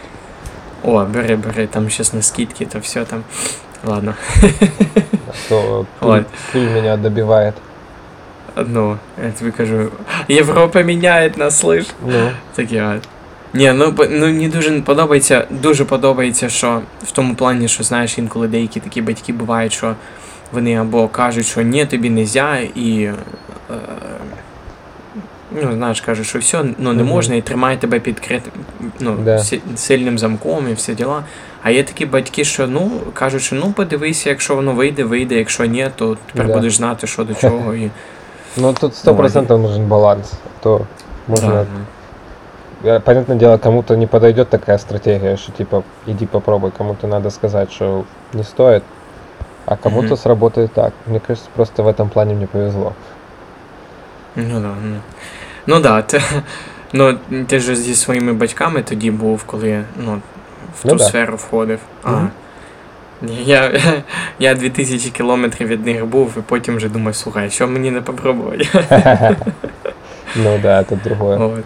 [0.83, 3.23] О, бери, бери, там щас на скидки, то все там.
[3.85, 4.13] Ладно.
[4.41, 6.25] А то пыль, Ладно.
[6.55, 7.53] пыль меня добивает.
[8.56, 9.88] Ну, я тобі кажу,
[10.28, 11.86] Європа міняє нас, слиш.
[12.06, 13.08] Ну, Таке от.
[13.54, 18.48] Ні, ну, ну мені дуже подобається, дуже подобається, що в тому плані, що знаєш, інколи
[18.48, 19.94] деякі такі батьки бувають, що
[20.52, 23.14] вони або кажуть, що ні, тобі не можна, і е,
[25.62, 28.50] ну, знаєш, кажуть, що все, ну не можна, і тримає тебе під крит-
[29.00, 29.44] ну, Да.
[29.76, 31.24] сильним замком і всі діла.
[31.62, 35.64] А є такі батьки, що ну кажуть, що ну подивися, якщо воно вийде, вийде, якщо
[35.64, 36.52] ні, то тепер Да.
[36.54, 37.74] будеш знати, що до чого.
[37.74, 37.90] І...
[38.57, 40.33] ну тут сто процентов нужен баланс.
[40.45, 40.81] А То
[41.27, 41.65] можно,
[42.83, 47.29] Да, Я- понятное дело, кому-то не подойдет такая стратегия, что типа иди попробуй, кому-то надо
[47.29, 48.83] сказать, что не стоит,
[49.65, 50.17] а кому-то Мгм.
[50.17, 50.93] сработает так.
[51.05, 52.93] Мне кажется, просто в этом плане мне повезло.
[54.35, 54.95] Ну да, ну.
[55.67, 56.21] Ну да, ти,
[56.93, 57.17] ну,
[57.47, 60.21] ти ж зі своїми батьками тоді був, коли ну,
[60.75, 61.03] в Ну ту да.
[61.03, 61.79] сферу входив.
[62.03, 62.11] А.
[62.11, 62.29] Мгм.
[63.44, 63.80] Я,
[64.38, 68.68] я 2000 кілометрів від них був, і потім вже думаю, слухай, що мені не попробувати?
[70.36, 71.38] Ну да, это другое.
[71.38, 71.64] От.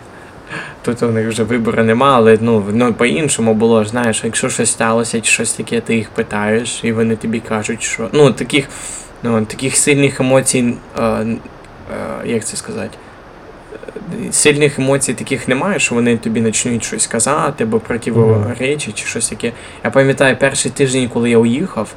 [0.82, 5.20] Тут у них вже вибору нема, але ну, ну по-іншому було, знаєш, якщо щось сталося
[5.20, 8.08] чи щось таке, ти їх питаєш, і вони тобі кажуть, що.
[8.12, 8.68] Ну, таких,
[9.22, 11.36] ну, таких сильних емоцій, е, е,
[12.24, 12.98] як це сказати?
[14.30, 19.52] Сильних емоцій таких немає, що вони тобі почнуть щось казати, або противоречі, чи щось таке.
[19.84, 21.94] Я пам'ятаю, перший тиждень, коли я уїхав,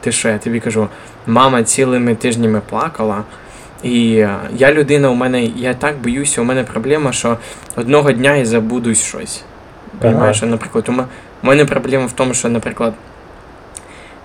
[0.00, 0.88] ти що, я тобі кажу,
[1.26, 3.24] мама цілими тижнями плакала.
[3.82, 7.38] І е, я людина, у мене, я так боюся, у мене проблема, що
[7.76, 9.44] одного дня я забудусь щось.
[9.98, 10.88] Понимаєш, наприклад,
[11.42, 12.94] у мене проблема в тому, що, наприклад,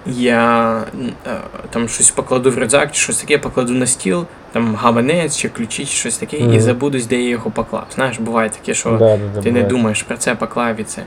[0.06, 0.84] я
[1.28, 1.32] е,
[1.70, 5.86] там щось покладу в рюкзак, чи щось таке, покладу на стіл, там гаманець, чи ключі,
[5.86, 7.86] чи щось таке, і забудусь, де я його поклав.
[7.96, 11.04] Знаєш, буває таке, що Да, да, да, ти не думаєш про це, поклав і це.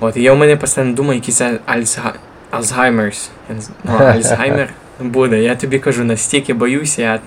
[0.00, 2.12] От, і я у мене постійно думаю, якийсь альцга...
[2.50, 3.30] Альцгеймерс.
[3.48, 4.68] Я не з- Ну, Альцгеймер
[5.00, 5.42] буде.
[5.42, 7.20] Я тобі кажу, настільки боюся, я,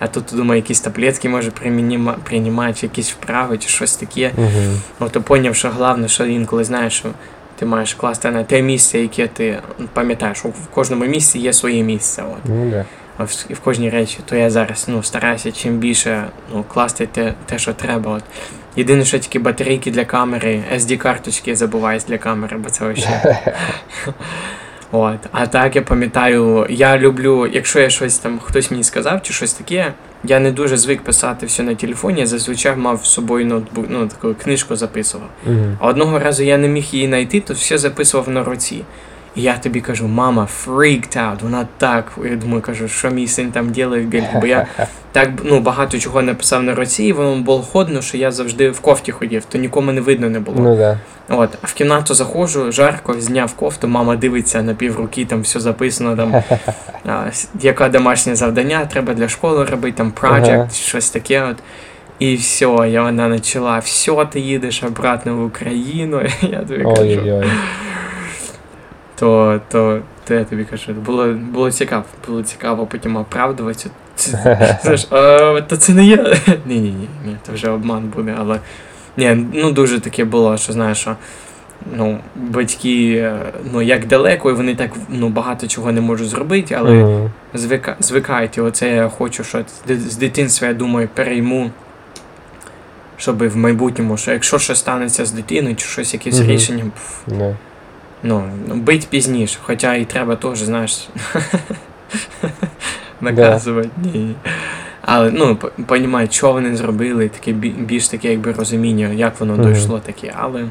[0.00, 1.50] я тут думаю, якісь таблетки може
[2.24, 4.30] приймати, чи якісь вправи, чи щось таке.
[4.36, 4.80] Мгм.
[5.00, 7.08] Ну, то поняв, що головне, що інколи знаєш, що
[7.56, 9.58] ти маєш класти на те місце, яке ти
[9.92, 12.22] пам'ятаєш, в кожному місці є своє місце.
[12.22, 12.38] От.
[12.44, 12.84] Ну да.
[13.24, 17.34] В- І в кожній речі, то я зараз ну, стараюся чим більше ну, класти те,
[17.46, 18.10] те, що треба.
[18.12, 18.24] От.
[18.76, 23.44] Єдине, що тільки батарейки для камери, SD-карточки забуваюсь для камери, бо це вообще.
[24.92, 25.18] От.
[25.32, 29.52] А так я пам'ятаю, я люблю, якщо я щось там, хтось мені сказав чи щось
[29.52, 29.92] таке,
[30.24, 34.08] я не дуже звик писати все на телефоні, я зазвичай мав з собою ноутбук, ну,
[34.08, 35.28] таку книжку записував.
[35.46, 35.78] Мгм.
[35.80, 38.84] А одного разу я не міг її знайти, то все записував на руці.
[39.36, 42.12] І я тобі кажу, мама, freaked out, вона так.
[42.24, 44.66] Я думаю, кажу, що мій син там робить, бо я
[45.12, 48.80] так ну, багато чого написав на руці, і воно було ходно, що я завжди в
[48.80, 50.60] кофті ходив, то нікому не видно не було.
[50.60, 50.98] Ну да.
[51.28, 56.16] От, а в кімнату заходжу, жарко, зняв кофту, мама дивиться на півруки, там все записано,
[56.16, 56.34] там,
[57.06, 60.68] а, яке домашнє завдання треба для школи робити, там project, Ага.
[60.70, 61.42] щось таке.
[61.42, 61.56] От.
[62.18, 66.22] І все, і вона почала, все, ти їдеш обратно в Україну.
[66.42, 67.46] Я тобі кажу, Ой-ой-ой.
[69.18, 73.90] То, то, то я тобі кажу, було, було цікаво, було цікаво потім оправдуватися.
[74.82, 76.16] Знаєш, а, то це не я.
[76.66, 78.60] Ні, ні, ні, ні, це вже обман буде, але
[79.16, 81.16] ні, ну дуже таке було, що знаєш, що
[81.96, 83.38] ну, батьки, е,
[83.72, 88.56] ну як далеко, і вони так ну, багато чого не можуть зробити, але звика, звикають.
[88.56, 91.70] І оце я хочу, що з дитинства, я думаю, перейму.
[93.18, 97.28] Щоб в майбутньому, що якщо щось станеться з дитиною, чи щось якесь рішення, пф.
[98.22, 101.08] Ну, бить пізніше, хоча і треба теж, знаєш,
[103.20, 103.90] наказувати.
[104.02, 104.34] Ні.
[105.02, 109.64] Але ну, п- понімають, що вони зробили, таке бі- більш таке якби розуміння, як воно
[109.64, 110.64] дійшло таке, але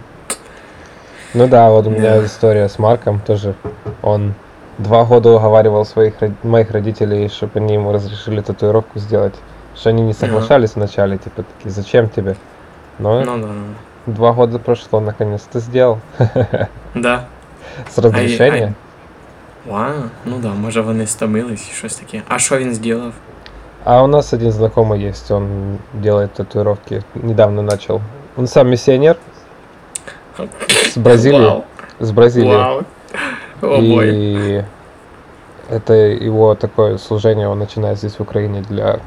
[1.33, 3.55] Ну да, вот у меня история с Марком тоже.
[4.01, 4.33] Он
[4.77, 9.33] два года уговаривал своих моих родителей, чтобы они ему разрешили татуировку сделать.
[9.75, 12.37] Что они не соглашались вначале, типа такие, зачем тебе?
[12.99, 13.47] Но ну да.
[13.47, 14.13] ну.
[14.13, 15.99] два года прошло, наконец-то сделал.
[16.95, 17.25] Да.
[17.89, 18.73] С разрешения.
[19.65, 19.93] Вау,
[20.25, 22.21] ну да, може вони стомились, щось таке.
[22.27, 23.13] А що він зробив?
[23.83, 27.03] А у нас один знакомый есть, он делает татуировки.
[27.15, 28.01] Недавно начал.
[28.37, 29.17] Он сам миссионер
[30.93, 31.45] с Бразилии.
[31.45, 31.63] Вау.
[31.99, 32.55] С Бразилии.
[32.55, 32.83] Вау.
[33.61, 34.03] О.
[34.03, 34.63] И
[35.69, 38.99] это его такое служение он начинает здесь в Украине для,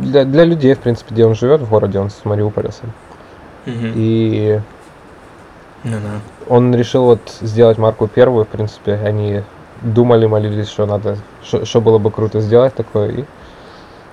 [0.00, 2.92] для, для людей, в принципе, где он живет, в городе, он с Мариуполя сам.
[3.66, 3.92] Мгм.
[3.96, 4.60] И
[5.84, 6.20] Ну да.
[6.48, 9.42] Он решил вот сделать марку первую, в принципе, они
[9.82, 13.24] думали, молились, что надо, что, что было бы круто сделать такое, и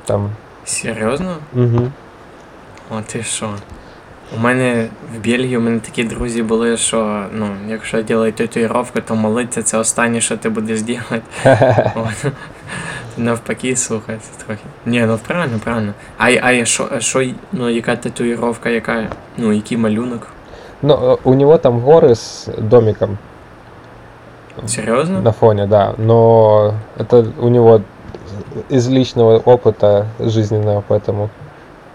[0.05, 0.31] там...
[0.65, 1.37] Серйозно?
[1.53, 1.91] мгм.
[2.89, 3.49] О, ти що?
[4.37, 9.15] У мене в Бельгії у мене такі друзі були, що ну, якщо робити татуїровку, то
[9.15, 11.21] молитися це останнє, що ти будеш робити.
[13.17, 14.61] Навпаки, слухай, це трохи.
[14.85, 15.93] Ні, ну правильно, правильно.
[16.17, 20.27] А, а що, а що, ну, яка татуїровка, яка, ну, який малюнок?
[20.82, 23.18] Но э, у него там горы с домиком
[24.66, 25.20] Серйозно?
[25.20, 27.80] на фоне, да, но это у него
[28.68, 31.28] из личного опыта жизненного, поэтому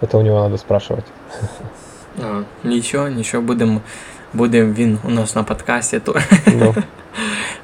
[0.02, 1.06] это у него надо спрашивать.
[2.22, 3.82] А, нічого, нічого, будемо,
[4.34, 6.16] будем він у нас на подкасті, то
[6.60, 6.76] Ну,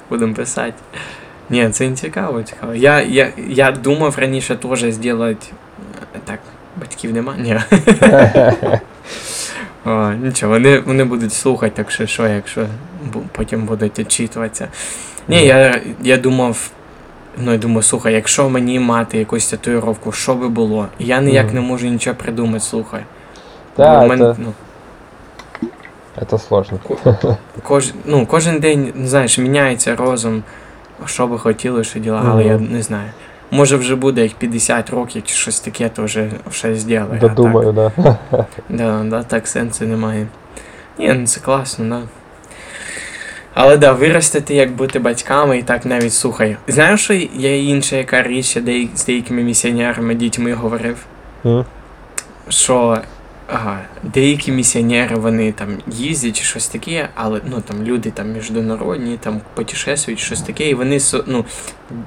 [0.10, 0.74] будемо писати.
[1.50, 2.74] Ні, це не цікаво, цікаво.
[2.74, 5.48] Я, я, я думав раніше теж зробити.
[6.26, 6.40] Так,
[6.76, 7.36] батьків нема?
[7.38, 7.60] Ні.
[9.85, 12.67] О, нічого, вони, вони будуть слухати, так що що, якщо
[13.33, 14.69] потім будуть відчитуватися.
[15.29, 16.71] Ні, я, я думав.
[17.39, 20.89] Ну, я думаю, слухай, якщо мені мати якусь татуїровку, що би було?
[20.99, 23.05] Я ніяк не можу нічого придумати, слухай.
[23.77, 24.53] да, в мене, это, ну,
[26.17, 26.79] это сложно.
[27.63, 30.43] Кож, ну, кожен день, ну, знаєш, міняється розум,
[31.07, 33.11] що би хотіли, що діла, але я не знаю.
[33.55, 37.19] Може вже буде як 50 років чи щось таке, то вже щось зробили.
[37.21, 37.93] Да думаю.
[38.31, 40.27] Так, да, да, так сенсу немає.
[40.99, 42.03] Ні, ну це класно, да.
[43.55, 46.57] Але да, виростити, як бути батьками, і так навіть слухай.
[46.69, 50.97] Знаєш, що є інша яка річ, я з деякими місіонерами, дітьми говорив,
[51.45, 51.65] mm.
[52.49, 52.99] що
[54.03, 59.41] деякі місіонери вони там їздять чи щось таке, але ну там люди там міжнародні, там
[59.55, 61.45] путешествують, щось таке, і вони ну,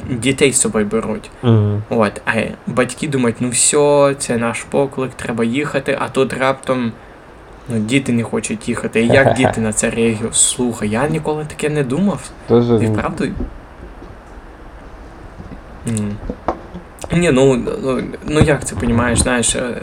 [0.10, 1.30] дітей з собою беруть.
[1.44, 1.84] Мгм.
[1.90, 2.34] От, а
[2.68, 6.92] батьки думають, ну все, це наш поклик, треба їхати, а тут раптом
[7.70, 9.04] ну, діти не хочуть їхати.
[9.04, 10.36] І як діти на це реагують?
[10.36, 12.30] Слухай, я ніколи таке не думав.
[12.48, 13.26] Тоже Ти м, правда?
[17.15, 17.21] М.
[17.21, 19.75] Ні, ну, ну, ну як це понімаєш, знаєш, е,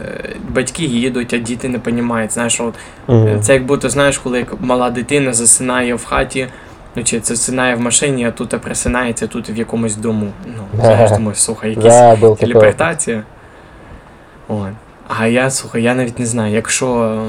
[0.48, 2.32] батьки їдуть, а діти не розуміють.
[2.32, 2.74] Знаєш, от,
[3.08, 3.40] мгм.
[3.42, 6.48] це як будто, знаєш, коли як мала дитина засинає в хаті,
[6.96, 10.26] ну чи засинає в машині, а тут просинається тут в якомусь дому.
[10.46, 12.36] Ну, знаєш, думаю, слухай, якісь Да, был такой.
[12.36, 13.22] телепортація.
[14.48, 14.68] От.
[15.18, 17.22] А я, слухай, я навіть не знаю, якщо.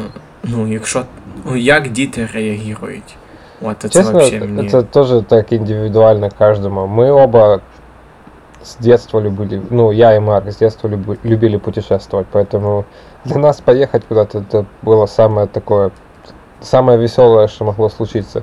[0.43, 1.03] Ну, якщо.
[1.45, 3.15] Ну, як діти реагують?
[3.61, 4.69] От це Честно, вообще мені.
[4.69, 6.81] это тоже так индивидуально каждому.
[6.87, 7.59] Мы оба
[8.64, 12.86] с детства любили, ну, я и Марк с детства люби- любили путешествовать, поэтому
[13.24, 15.90] для нас поехать куда-то это было самое такое,
[16.60, 18.42] самое веселое, что могло случиться.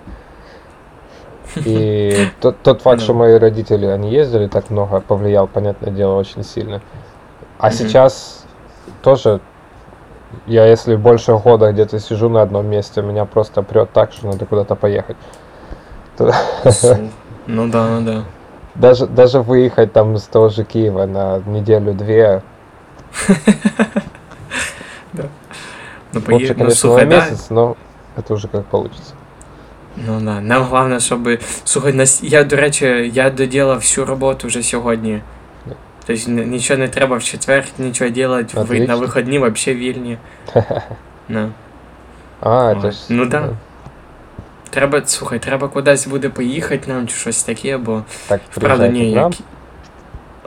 [1.66, 3.04] И тот, тот факт, Да.
[3.04, 6.82] что мои родители, они ездили так много, повлиял, понятное дело, очень сильно.
[7.58, 8.46] А сейчас
[9.04, 9.40] тоже,
[10.46, 14.46] я если больше года где-то сижу на одном месте, меня просто прет так, что надо
[14.46, 15.18] куда-то поехать.
[17.48, 18.24] Ну да, ну да.
[18.75, 22.43] Даже, даже выехать там с того же Киева на неделю-две,
[26.13, 27.77] Ну, лучше, поїхали, ну, конечно, слухай, на да, месяц, но
[28.17, 29.15] это уже как получится.
[29.97, 30.41] Ну да.
[30.41, 31.29] Нам головне, щоб.
[31.65, 32.23] Слухай, нас...
[32.23, 35.23] я, до речі, я доділав всю роботу вже сьогодні.
[35.67, 35.75] Да.
[36.07, 38.63] Тобто н- нічого не треба в четвер, нічого робити, ви...
[38.63, 38.97] на Отлично.
[38.97, 40.19] вихідні взагалі вільні.
[41.29, 41.51] Ну.
[42.41, 42.99] А, Ой, это ж...
[43.09, 43.49] ну да.
[44.72, 48.04] Треба, слухай, треба кудись буде поїхати нам чи щось таке, бо.
[48.28, 49.34] Так, Правда, приезжайте ні, як...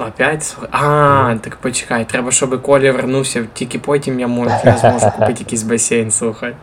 [0.09, 0.43] Опять?
[0.43, 5.39] Слухай, А, так почекай, треба, щоб Коля вернувся, тільки потім я, можу, я зможу купити
[5.39, 6.55] якийсь басейн, слухай.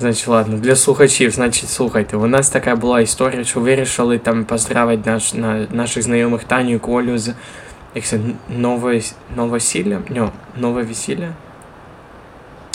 [0.00, 5.10] Значить, ладно, для слухачів, значить, слухайте, у нас така була історія, що вирішили там поздравити
[5.10, 7.34] наш, на, наших знайомих Таню і Колю з
[7.94, 9.00] як це, нове,
[9.36, 9.98] новосілля?
[10.08, 10.22] Ні,
[10.56, 11.28] нове весілля?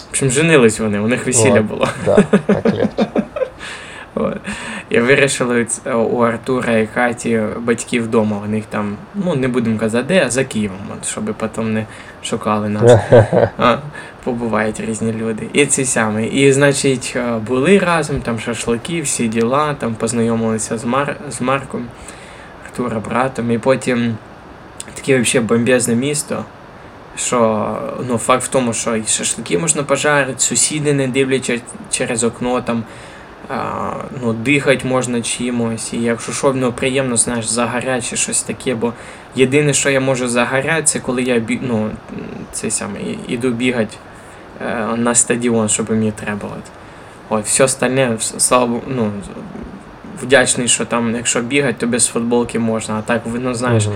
[0.06, 1.88] В общем, женились вони, у них весілля було.
[2.06, 3.05] Да, так легче.
[4.90, 5.68] І вирішили
[6.12, 8.42] у Артура і Каті батьків вдома.
[8.46, 11.86] У них там, ну не будемо казати, де, а за Києвом, от, щоб потім не
[12.24, 12.92] шукали нас.
[13.58, 13.78] А,
[14.24, 15.48] побувають різні люди.
[15.54, 16.28] І ці самі.
[16.28, 21.16] І, значить, е, були разом, там шашлики, всі діла, там познайомилися з, Мар...
[21.30, 21.86] з Марком,
[22.66, 24.18] Артура, братом, і потім
[24.94, 26.46] таке взагалі бомбезне місто.
[27.18, 32.62] Що ну, факт в тому, що і шашлики можна пожарити, сусіди не дивлячись через окно,
[32.62, 32.84] там
[34.22, 35.94] ну, дихати можна чимось.
[35.94, 38.94] І якщо що, ну, приємно, знаєш, загоряти чи щось таке, бо
[39.36, 41.90] єдине, що я можу загоряти, це коли я ну,
[42.52, 43.98] це саме, іду бігати
[44.62, 46.50] е, на стадіон, щоб мені треба.
[46.58, 46.64] От.
[47.30, 49.12] От, все остальне, слава ну,
[50.22, 52.96] вдячний, що там, якщо бігати, то без футболки можна.
[52.96, 53.88] А так, ну, знаєш,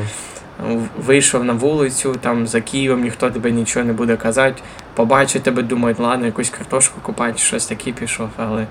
[1.06, 4.62] вийшов на вулицю, там за Києвом ніхто тебе нічого не буде казати.
[4.94, 8.68] Побачить тебе, думають, ладно, якусь картошку купати, щось таке пішов, але.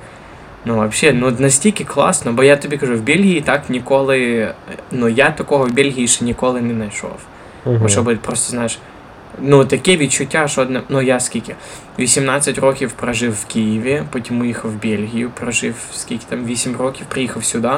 [0.65, 4.49] Ну, взагалі, ну настільки класно, бо я тобі кажу, в Бельгії так ніколи.
[4.91, 7.17] Ну, я такого в Бельгії ще ніколи не знайшов.
[7.65, 8.79] Бо щоб просто, знаєш,
[9.41, 11.55] ну таке відчуття, що одне, ну я скільки?
[11.99, 17.45] 18 років прожив в Києві, потім уїхав в Бельгію, прожив скільки там 8 років, приїхав
[17.45, 17.73] сюди.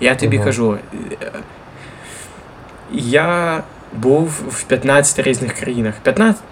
[0.00, 0.44] Я тобі Ага.
[0.44, 0.78] кажу,
[1.22, 1.30] е,
[2.92, 3.62] я
[3.92, 5.94] був в 15 різних країнах.
[6.02, 6.42] 15?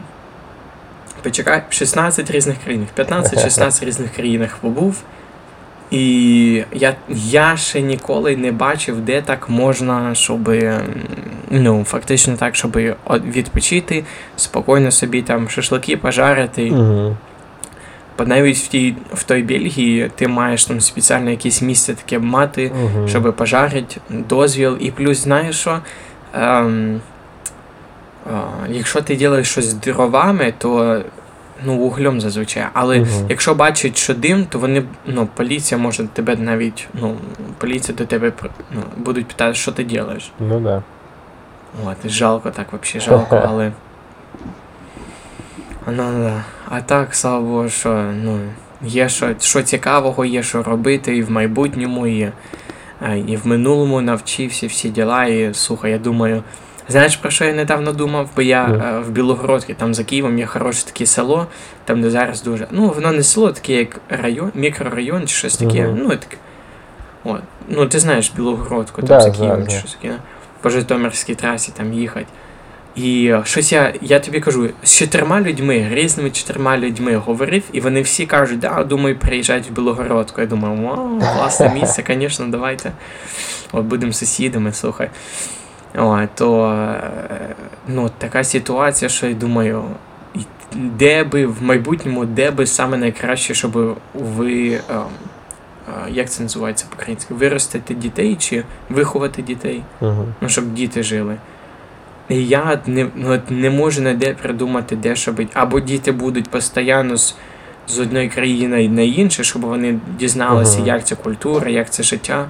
[1.23, 2.89] Почекай, в 16 різних країнах.
[2.97, 4.97] 15-16 різних країнах побув.
[5.95, 10.51] І я, я ще ніколи не бачив, де так можна, щоб
[11.51, 12.77] ну, фактично так, щоб
[13.11, 14.05] відпочити,
[14.37, 16.73] спокійно собі там шашлики пожарити.
[18.19, 22.73] Бо навіть в тій в той Бельгії ти маєш там спеціальне якесь місце таке мати,
[22.85, 23.09] Мгм.
[23.09, 24.77] щоб пожарити, дозвіл.
[24.81, 25.79] І плюс, знаєш що?
[26.35, 27.01] Ем,
[28.27, 28.39] а,
[28.71, 31.03] якщо ти робиш щось з дровами, то
[31.63, 32.67] ну, вуглем зазвичай.
[32.73, 33.27] Але Мгм.
[33.29, 37.17] якщо бачать, що дим, то вони, ну, поліція може тебе навіть, ну,
[37.59, 38.33] поліція до тебе
[38.73, 40.33] ну, будуть питати, що ти робиш.
[40.41, 40.83] Ну да.
[41.85, 43.73] От, жалко так, взагалі жалко, але.
[45.87, 46.45] Ну, да.
[46.69, 48.39] А так, слава Богу, що ну,
[48.83, 52.33] є що, що цікавого, є що робити і в майбутньому, і,
[53.27, 55.25] і в минулому навчився всі діла.
[55.25, 56.43] І слухай, я думаю.
[56.89, 58.29] Знаєш, про що я недавно думав?
[58.37, 58.75] Бо я Ну.
[58.85, 61.47] е, в Білогородці, там за Києвом є хороше таке село,
[61.85, 62.67] там де зараз дуже.
[62.71, 65.83] Ну, воно не село, таке як район, мікрорайон чи щось таке.
[65.87, 65.99] Мгм.
[66.03, 66.37] Ну, таке.
[67.25, 67.41] От.
[67.69, 70.15] Ну, ти знаєш Білогородку, там Да, за Києвом чи щось таке.
[70.61, 72.27] По Житомирській трасі там їхати.
[72.97, 77.81] І е, щось я, я тобі кажу, з чотирма людьми, різними чотирма людьми говорив, і
[77.81, 80.41] вони всі кажуть, да, думаю, приїжджати в Білогородку.
[80.41, 82.93] Я думаю, вау, класне місце, звісно, давайте.
[83.73, 85.11] От будемо сусідами, слухай.
[85.99, 87.55] О, то е,
[87.89, 89.85] ну, така ситуація, що я думаю,
[90.75, 94.69] де би в майбутньому, де би саме найкраще, щоб ви.
[94.71, 97.35] е, е, Як це називається по-українськи?
[97.35, 99.83] Виростити дітей чи виховати дітей?
[100.01, 100.35] Мгм.
[100.41, 101.37] ну, щоб діти жили.
[102.29, 105.41] І я не, ну, не можу ніде придумати, де щоб.
[105.55, 107.37] Або діти будуть постійно з,
[107.89, 110.87] з одної країни на іншу, щоб вони дізналися, Ага.
[110.87, 112.47] як це культура, як це життя.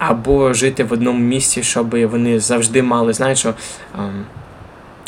[0.00, 3.54] Або жити в одному місці, щоб вони завжди мали, знаєш, що,
[3.98, 4.24] ем,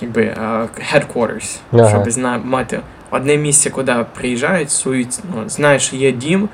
[0.01, 1.89] якби, е, headquarters, Ага.
[1.89, 6.49] щоб зна, мати одне місце, куди приїжджають, сують, ну, знаєш, є дім,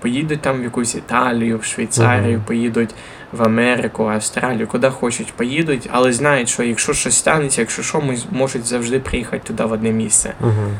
[0.00, 2.42] поїдуть там в якусь Італію, в Швейцарію, Мгм.
[2.46, 2.90] поїдуть
[3.32, 8.18] в Америку, Австралію, куди хочуть, поїдуть, але знають, що якщо щось станеться, якщо що, ми
[8.30, 10.32] можуть завжди приїхати туди в одне місце.
[10.40, 10.76] Мгм.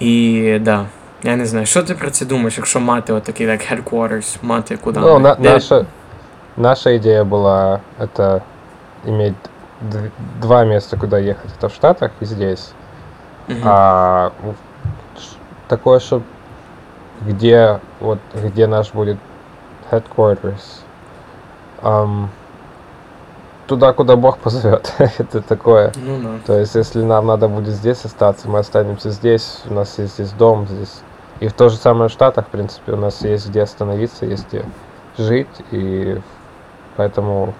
[0.00, 0.86] І да,
[1.22, 5.00] я не знаю, що ти про це думаєш, якщо мати отакий як headquarters, мати куди?
[5.00, 5.86] Ну, на- Де- наша,
[6.56, 8.42] наша идея была это
[9.04, 9.34] иметь
[9.80, 11.50] дв- два места, куда ехать.
[11.56, 12.72] Это в Штатах и здесь.
[13.48, 13.60] Мгм.
[13.64, 14.32] А
[15.68, 16.22] такое, что
[17.20, 19.18] где вот где наш будет
[19.90, 20.80] headquarters,
[21.82, 22.30] ам,
[23.66, 24.92] туда, куда Бог позовет.
[24.98, 25.92] Это такое.
[25.96, 26.38] Ну да.
[26.46, 29.62] То есть, если нам надо будет здесь остаться, мы останемся здесь.
[29.68, 31.00] У нас есть здесь дом, здесь.
[31.40, 34.46] И в то же самое в Штатах, в принципе, у нас есть где остановиться, есть
[34.48, 34.64] где
[35.18, 35.48] жить.
[35.70, 36.20] И
[36.96, 37.54] поэтому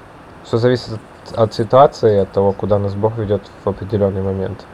[0.45, 0.99] все зависит
[1.37, 4.65] от, ситуации, от того, куда нас Бог ведет в определенный момент.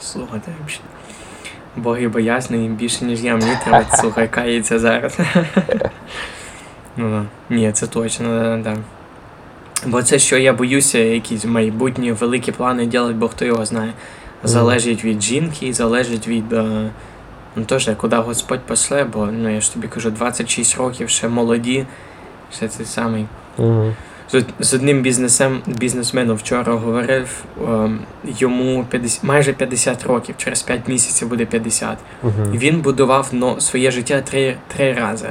[0.00, 0.84] Слухайте, взагалі.
[1.76, 3.36] Боги боязний їм більше, ніж я.
[3.36, 5.18] Мені треба, слухай, кається зараз.
[6.96, 7.24] ну да.
[7.54, 8.76] Ні, це точно, да, да.
[9.86, 13.92] Бо це що я боюся, якісь майбутні великі плани робити, бо хто його знає.
[14.44, 16.52] Залежить від жінки, залежить від.
[16.52, 16.90] е,
[17.56, 21.86] Ну теж, куди Господь пошле, бо ну я ж тобі кажу, 26 років ще молоді,
[22.56, 23.26] ще цей самий.
[23.58, 23.92] Угу.
[24.32, 30.88] З, з одним бізнесем, бізнесменом вчора говорив, ем, йому 50, майже 50 років, через 5
[30.88, 31.98] місяців буде 50.
[32.22, 32.32] Угу.
[32.52, 35.28] Він будував но, своє життя три, три рази.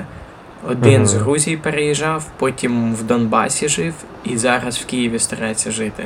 [0.69, 1.05] Один Мгм.
[1.05, 3.93] з Грузії переїжджав, потім в Донбасі жив
[4.23, 6.03] і зараз в Києві старається жити.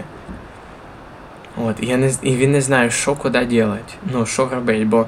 [1.65, 5.05] От, я не, і він не знає, що куди робити, ну, що робити, бо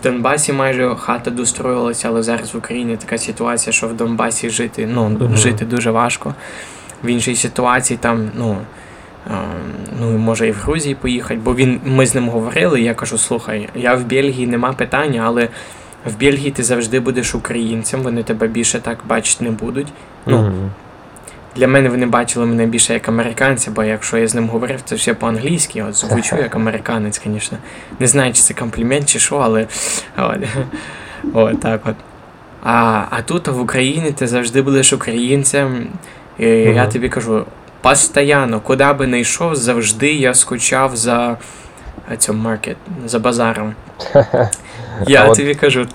[0.00, 4.88] в Донбасі майже хата достроїлася, але зараз в Україні така ситуація, що в Донбасі жити,
[4.92, 5.36] ну, Мгм.
[5.36, 6.34] жити дуже важко.
[7.04, 8.56] В іншій ситуації там, ну,
[10.00, 13.68] ну, може і в Грузії поїхати, бо він, ми з ним говорили, я кажу, слухай,
[13.74, 15.48] я в Бельгії нема питання, але
[16.06, 19.88] в Бельгії ти завжди будеш українцем, вони тебе більше так бачити не будуть.
[20.26, 20.70] Ну, Угу.
[21.56, 24.94] Для мене вони бачили мене більше як американця, бо якщо я з ним говорив, це
[24.94, 27.58] все по-англійськи, от звучу як американець, звісно.
[28.00, 29.66] Не знаю, чи це комплімент, чи що, але
[30.16, 30.38] от,
[31.32, 31.94] от так от.
[32.62, 35.86] А, а тут в Україні ти завжди будеш українцем.
[36.38, 37.44] І я тобі кажу,
[37.80, 41.36] постійно, куди би не йшов, завжди я скучав за
[42.18, 42.76] цим маркет,
[43.06, 43.74] за базаром.
[45.06, 45.86] Я тобі кажу.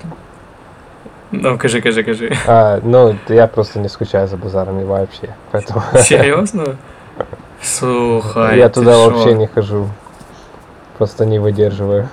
[1.42, 2.32] Ну, кажи, кажи, кажи.
[2.48, 5.30] А, ну, я просто не скучаю за базарами вообще.
[5.52, 6.78] Поэтому Серйозно?
[7.62, 8.58] Слухай.
[8.58, 9.10] я туда що?
[9.10, 9.90] вообще не хожу.
[10.98, 12.08] Просто не выдерживаю.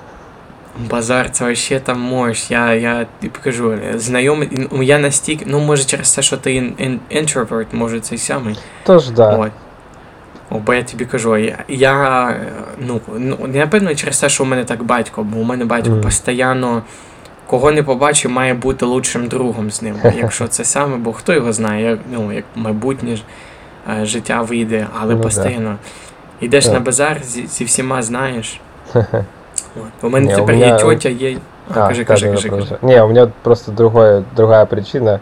[0.89, 2.51] Базар це вообще там мощь.
[2.51, 4.49] Я, я тобі кажу, знайомий,
[4.81, 8.59] я настільки, ну може через те, що ти ін, ін, інтроверт, може цей самий.
[8.85, 9.35] Тоже да.
[9.35, 9.51] От.
[10.49, 12.35] О, бо я тобі кажу, я, я
[12.79, 16.01] ну, ну, напевно, через те, що у мене так батько, бо у мене батько Мгм.
[16.01, 16.81] постійно,
[17.47, 19.95] кого не побачив, має бути лучшим другом з ним.
[20.17, 23.23] Якщо це саме, бо хто його знає, як, ну, як майбутнє ж,
[24.01, 25.23] е, життя вийде, але Ну, да.
[25.23, 25.75] постійно.
[26.41, 28.59] Йдеш на базар, зі, зі всіма знаєш.
[28.95, 30.03] От.
[30.03, 31.37] У мене Ні, у тепер мене- є тьотя, є.
[31.75, 32.65] А, А, кажи, да, кажи, да, да, кажи, кажи.
[32.65, 32.77] продолжай.
[32.81, 35.19] Не, у меня просто другое, другая причина.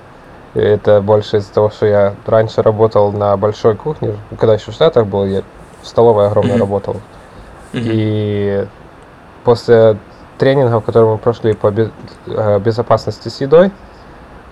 [0.56, 4.10] Это больше из-за того, что я раньше работал на большой кухне,
[4.40, 5.42] когда еще в Штатах был, я
[5.82, 6.60] в столовой огромной Мгм.
[6.62, 6.96] работал.
[7.74, 7.84] Мгм.
[7.94, 8.66] И
[9.44, 9.96] после
[10.41, 11.91] тренинга, который мы прошли по бе-
[12.27, 13.71] э, безопасности с едой,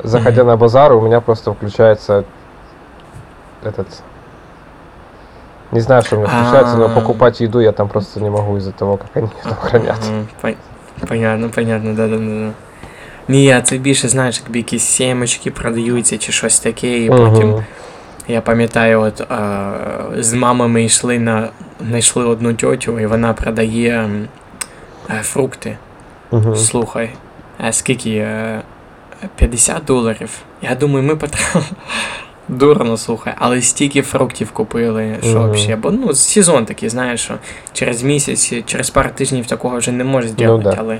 [0.03, 0.49] заходя Мгм.
[0.51, 2.25] на базар, у меня просто включается
[3.65, 3.87] этот...
[5.73, 6.89] Не знаю, что у меня включается, но А.
[6.89, 9.97] покупать еду я там просто не могу из-за того, как они там хранят.
[10.09, 10.57] Ага, пон-
[11.09, 12.25] Понятно, понятно, да, да, да.
[12.47, 12.51] да.
[13.29, 17.51] Ні, а це більше, знаєш, якби якісь сімечки продаються чи щось таке, і потім.
[17.51, 17.65] Мгм.
[18.29, 21.49] Я пам'ятаю, от е, з мамами йшли на.
[21.89, 24.29] знайшли одну тьотю, і вона продає м, е,
[25.14, 25.78] фрукти.
[26.32, 26.56] Мгм.
[26.56, 27.10] Слухай,
[27.58, 28.12] а скільки?
[28.16, 28.62] Е,
[29.36, 30.30] 50 доларів.
[30.62, 31.66] Я думаю, ми потратили.
[32.48, 35.52] Дурно, слухай, але стільки фруктів купили, що Мгм.
[35.52, 35.76] взагалі.
[35.76, 37.34] Бо ну, сезон такий, знаєш, що
[37.74, 40.76] через місяць, через пару тижнів такого вже не можеш зробити, да.
[40.80, 41.00] але.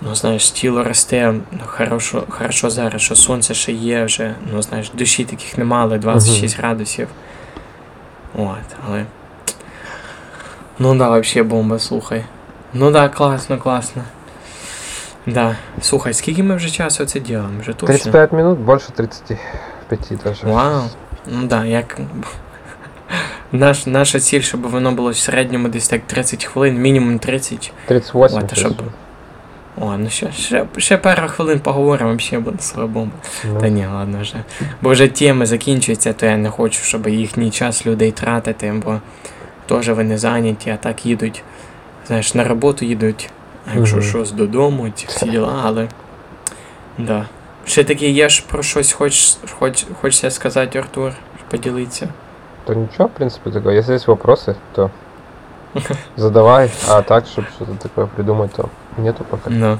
[0.00, 4.90] Ну, знаєш, тіло росте, ну, хорошо, хорошо зараз, що сонце ще є вже, ну, знаєш,
[4.94, 7.08] душі таких нема, але 26 градусів.
[8.34, 9.04] От, але.
[10.78, 12.24] Ну да, вообще бомба, слухай.
[12.78, 14.02] Ну да, класно, класно.
[15.26, 15.56] Да.
[15.80, 17.48] Слухай, скільки ми вже часу це робимо?
[17.60, 17.86] Вже точно?
[17.86, 20.46] 35 минут, больше 35 даже.
[20.46, 20.82] Вау.
[21.26, 21.98] Ну да, як.
[23.52, 27.72] Наш, наша ціль, щоб воно було в середньому десь так 30 хвилин, мінімум 30.
[27.86, 28.34] 38.
[28.36, 28.82] Ладно, щоб-
[29.80, 33.12] О, ну ще, ще, ще пару хвилин поговоримо, взагалі буде слава бомба.
[33.44, 34.34] Ну, Та ні, ладно вже.
[34.82, 39.00] Бо вже теми закінчуються, то я не хочу, щоб їхній час людей тратити, бо
[39.66, 41.42] теж вони зайняті, а так їдуть.
[42.06, 43.30] Знаєш, на роботу їдуть,
[43.74, 45.88] якщо щось додому, ці всі діла, але.
[46.98, 47.26] Да.
[47.66, 51.12] Ще таке є ж про щось хоч, хоч, хочеться сказати, Артур,
[51.50, 52.08] поділитися.
[52.64, 53.74] То ничего, в принципе, такое.
[53.74, 54.90] Если есть вопросы, то
[56.16, 56.70] задавай.
[56.88, 59.50] А так, чтобы что-то такое придумать, то нету пока.
[59.50, 59.78] Ну.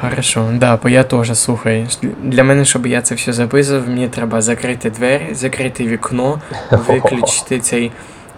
[0.00, 1.88] Хорошо, да, бо я теж слухай.
[2.22, 6.40] Для мене, щоб я це все записував, мені треба закрити двері, закрити вікно,
[6.70, 7.92] виключити цей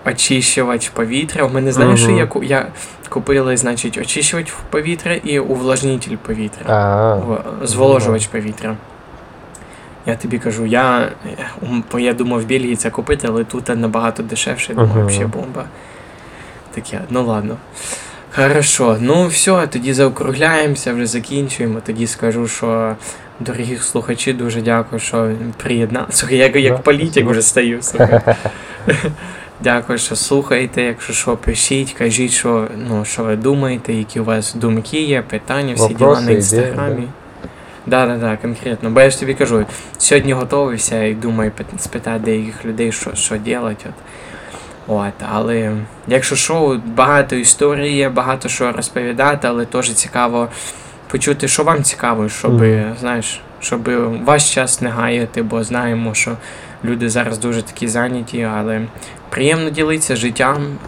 [0.07, 1.45] очищувач повітря.
[1.45, 2.17] У мене знаєш, Мгм.
[2.19, 2.67] я, я
[3.09, 6.65] купили, значить, очищувач повітря і увлажнитель повітря.
[6.67, 8.77] А, В- Зволожувач повітря.
[10.07, 11.47] Я тобі кажу, я, е,
[11.93, 15.05] бо я думав в Бельгії це купити, але тут набагато дешевше, думаю, Ага.
[15.07, 15.65] взагалі бомба.
[16.75, 17.57] Таке, ну ладно.
[18.35, 21.81] Хорошо, ну все, тоді заокругляємося, вже закінчуємо.
[21.87, 22.97] Тоді скажу, що
[23.41, 26.17] дорогі слухачі, дуже дякую, що приєдналися.
[26.19, 27.31] Слухай, як, як Да, політик спасибо.
[27.31, 27.83] вже стаю.
[27.83, 28.21] Слухай.
[29.61, 30.83] Дякую, що слухаєте.
[30.83, 35.75] Якщо що, пишіть, кажіть, що, ну, що ви думаєте, які у вас думки є, питання,
[35.75, 37.09] всі діла Вопроси, на ідеї, інстаграмі.
[37.87, 38.91] Да, да, да, конкретно.
[38.91, 39.67] Бо я ж тобі кажу,
[39.99, 43.85] сьогодні готовився і думаю спитати деяких людей, що, що робити.
[43.87, 43.95] От.
[44.91, 45.73] От, але
[46.07, 50.49] якщо що, багато історій є, багато що розповідати, але теж цікаво
[51.09, 52.95] почути, що вам цікаво, щоб, Мгм.
[53.01, 53.91] знаєш, щоб
[54.25, 56.37] ваш час не гаяти, бо знаємо, що
[56.85, 58.87] люди зараз дуже такі зайняті, але
[59.29, 60.79] приємно ділитися життям,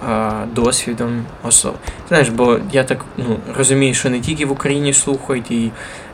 [0.52, 1.74] досвідом особ.
[2.08, 5.70] Знаєш, бо я так ну, розумію, що не тільки в Україні слухають і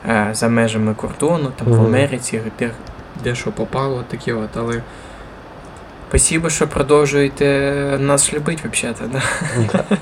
[0.09, 2.71] е, за межами кордону, там в Америці, де,
[3.23, 4.81] де що попало, таке от, але.
[6.09, 7.47] Спасибо, що продовжуєте
[7.99, 8.97] нас любити, взагалі.
[9.13, 9.21] Да?
[9.73, 9.97] да.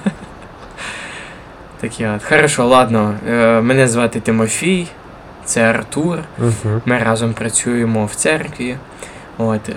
[1.80, 2.24] Такі от.
[2.24, 3.16] Хорошо, ладно.
[3.30, 4.88] Е, мене звати Тимофій,
[5.46, 6.20] це Артур.
[6.86, 8.78] Ми разом працюємо в церкві.
[9.38, 9.74] От, е,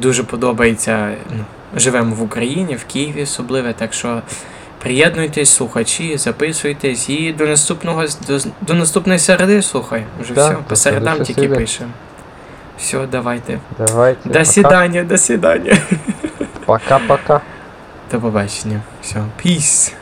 [0.00, 1.14] дуже подобається.
[1.36, 1.44] Ну,
[1.76, 4.22] живемо в Україні, в Києві особливо, так що
[4.78, 10.04] приєднуйтесь, слухачі, записуйтесь і до наступного до, до наступної середи, слухай.
[10.20, 10.56] Вже Да, все.
[10.68, 11.90] По середам тільки пишемо.
[12.78, 13.58] Все, давайте.
[13.78, 14.28] Давайте.
[14.28, 14.44] До пока.
[14.44, 15.78] свидання, до свидання.
[16.66, 17.40] Пока-пока.
[18.12, 18.80] До побачення.
[19.02, 19.24] Все.
[19.44, 19.92] Peace.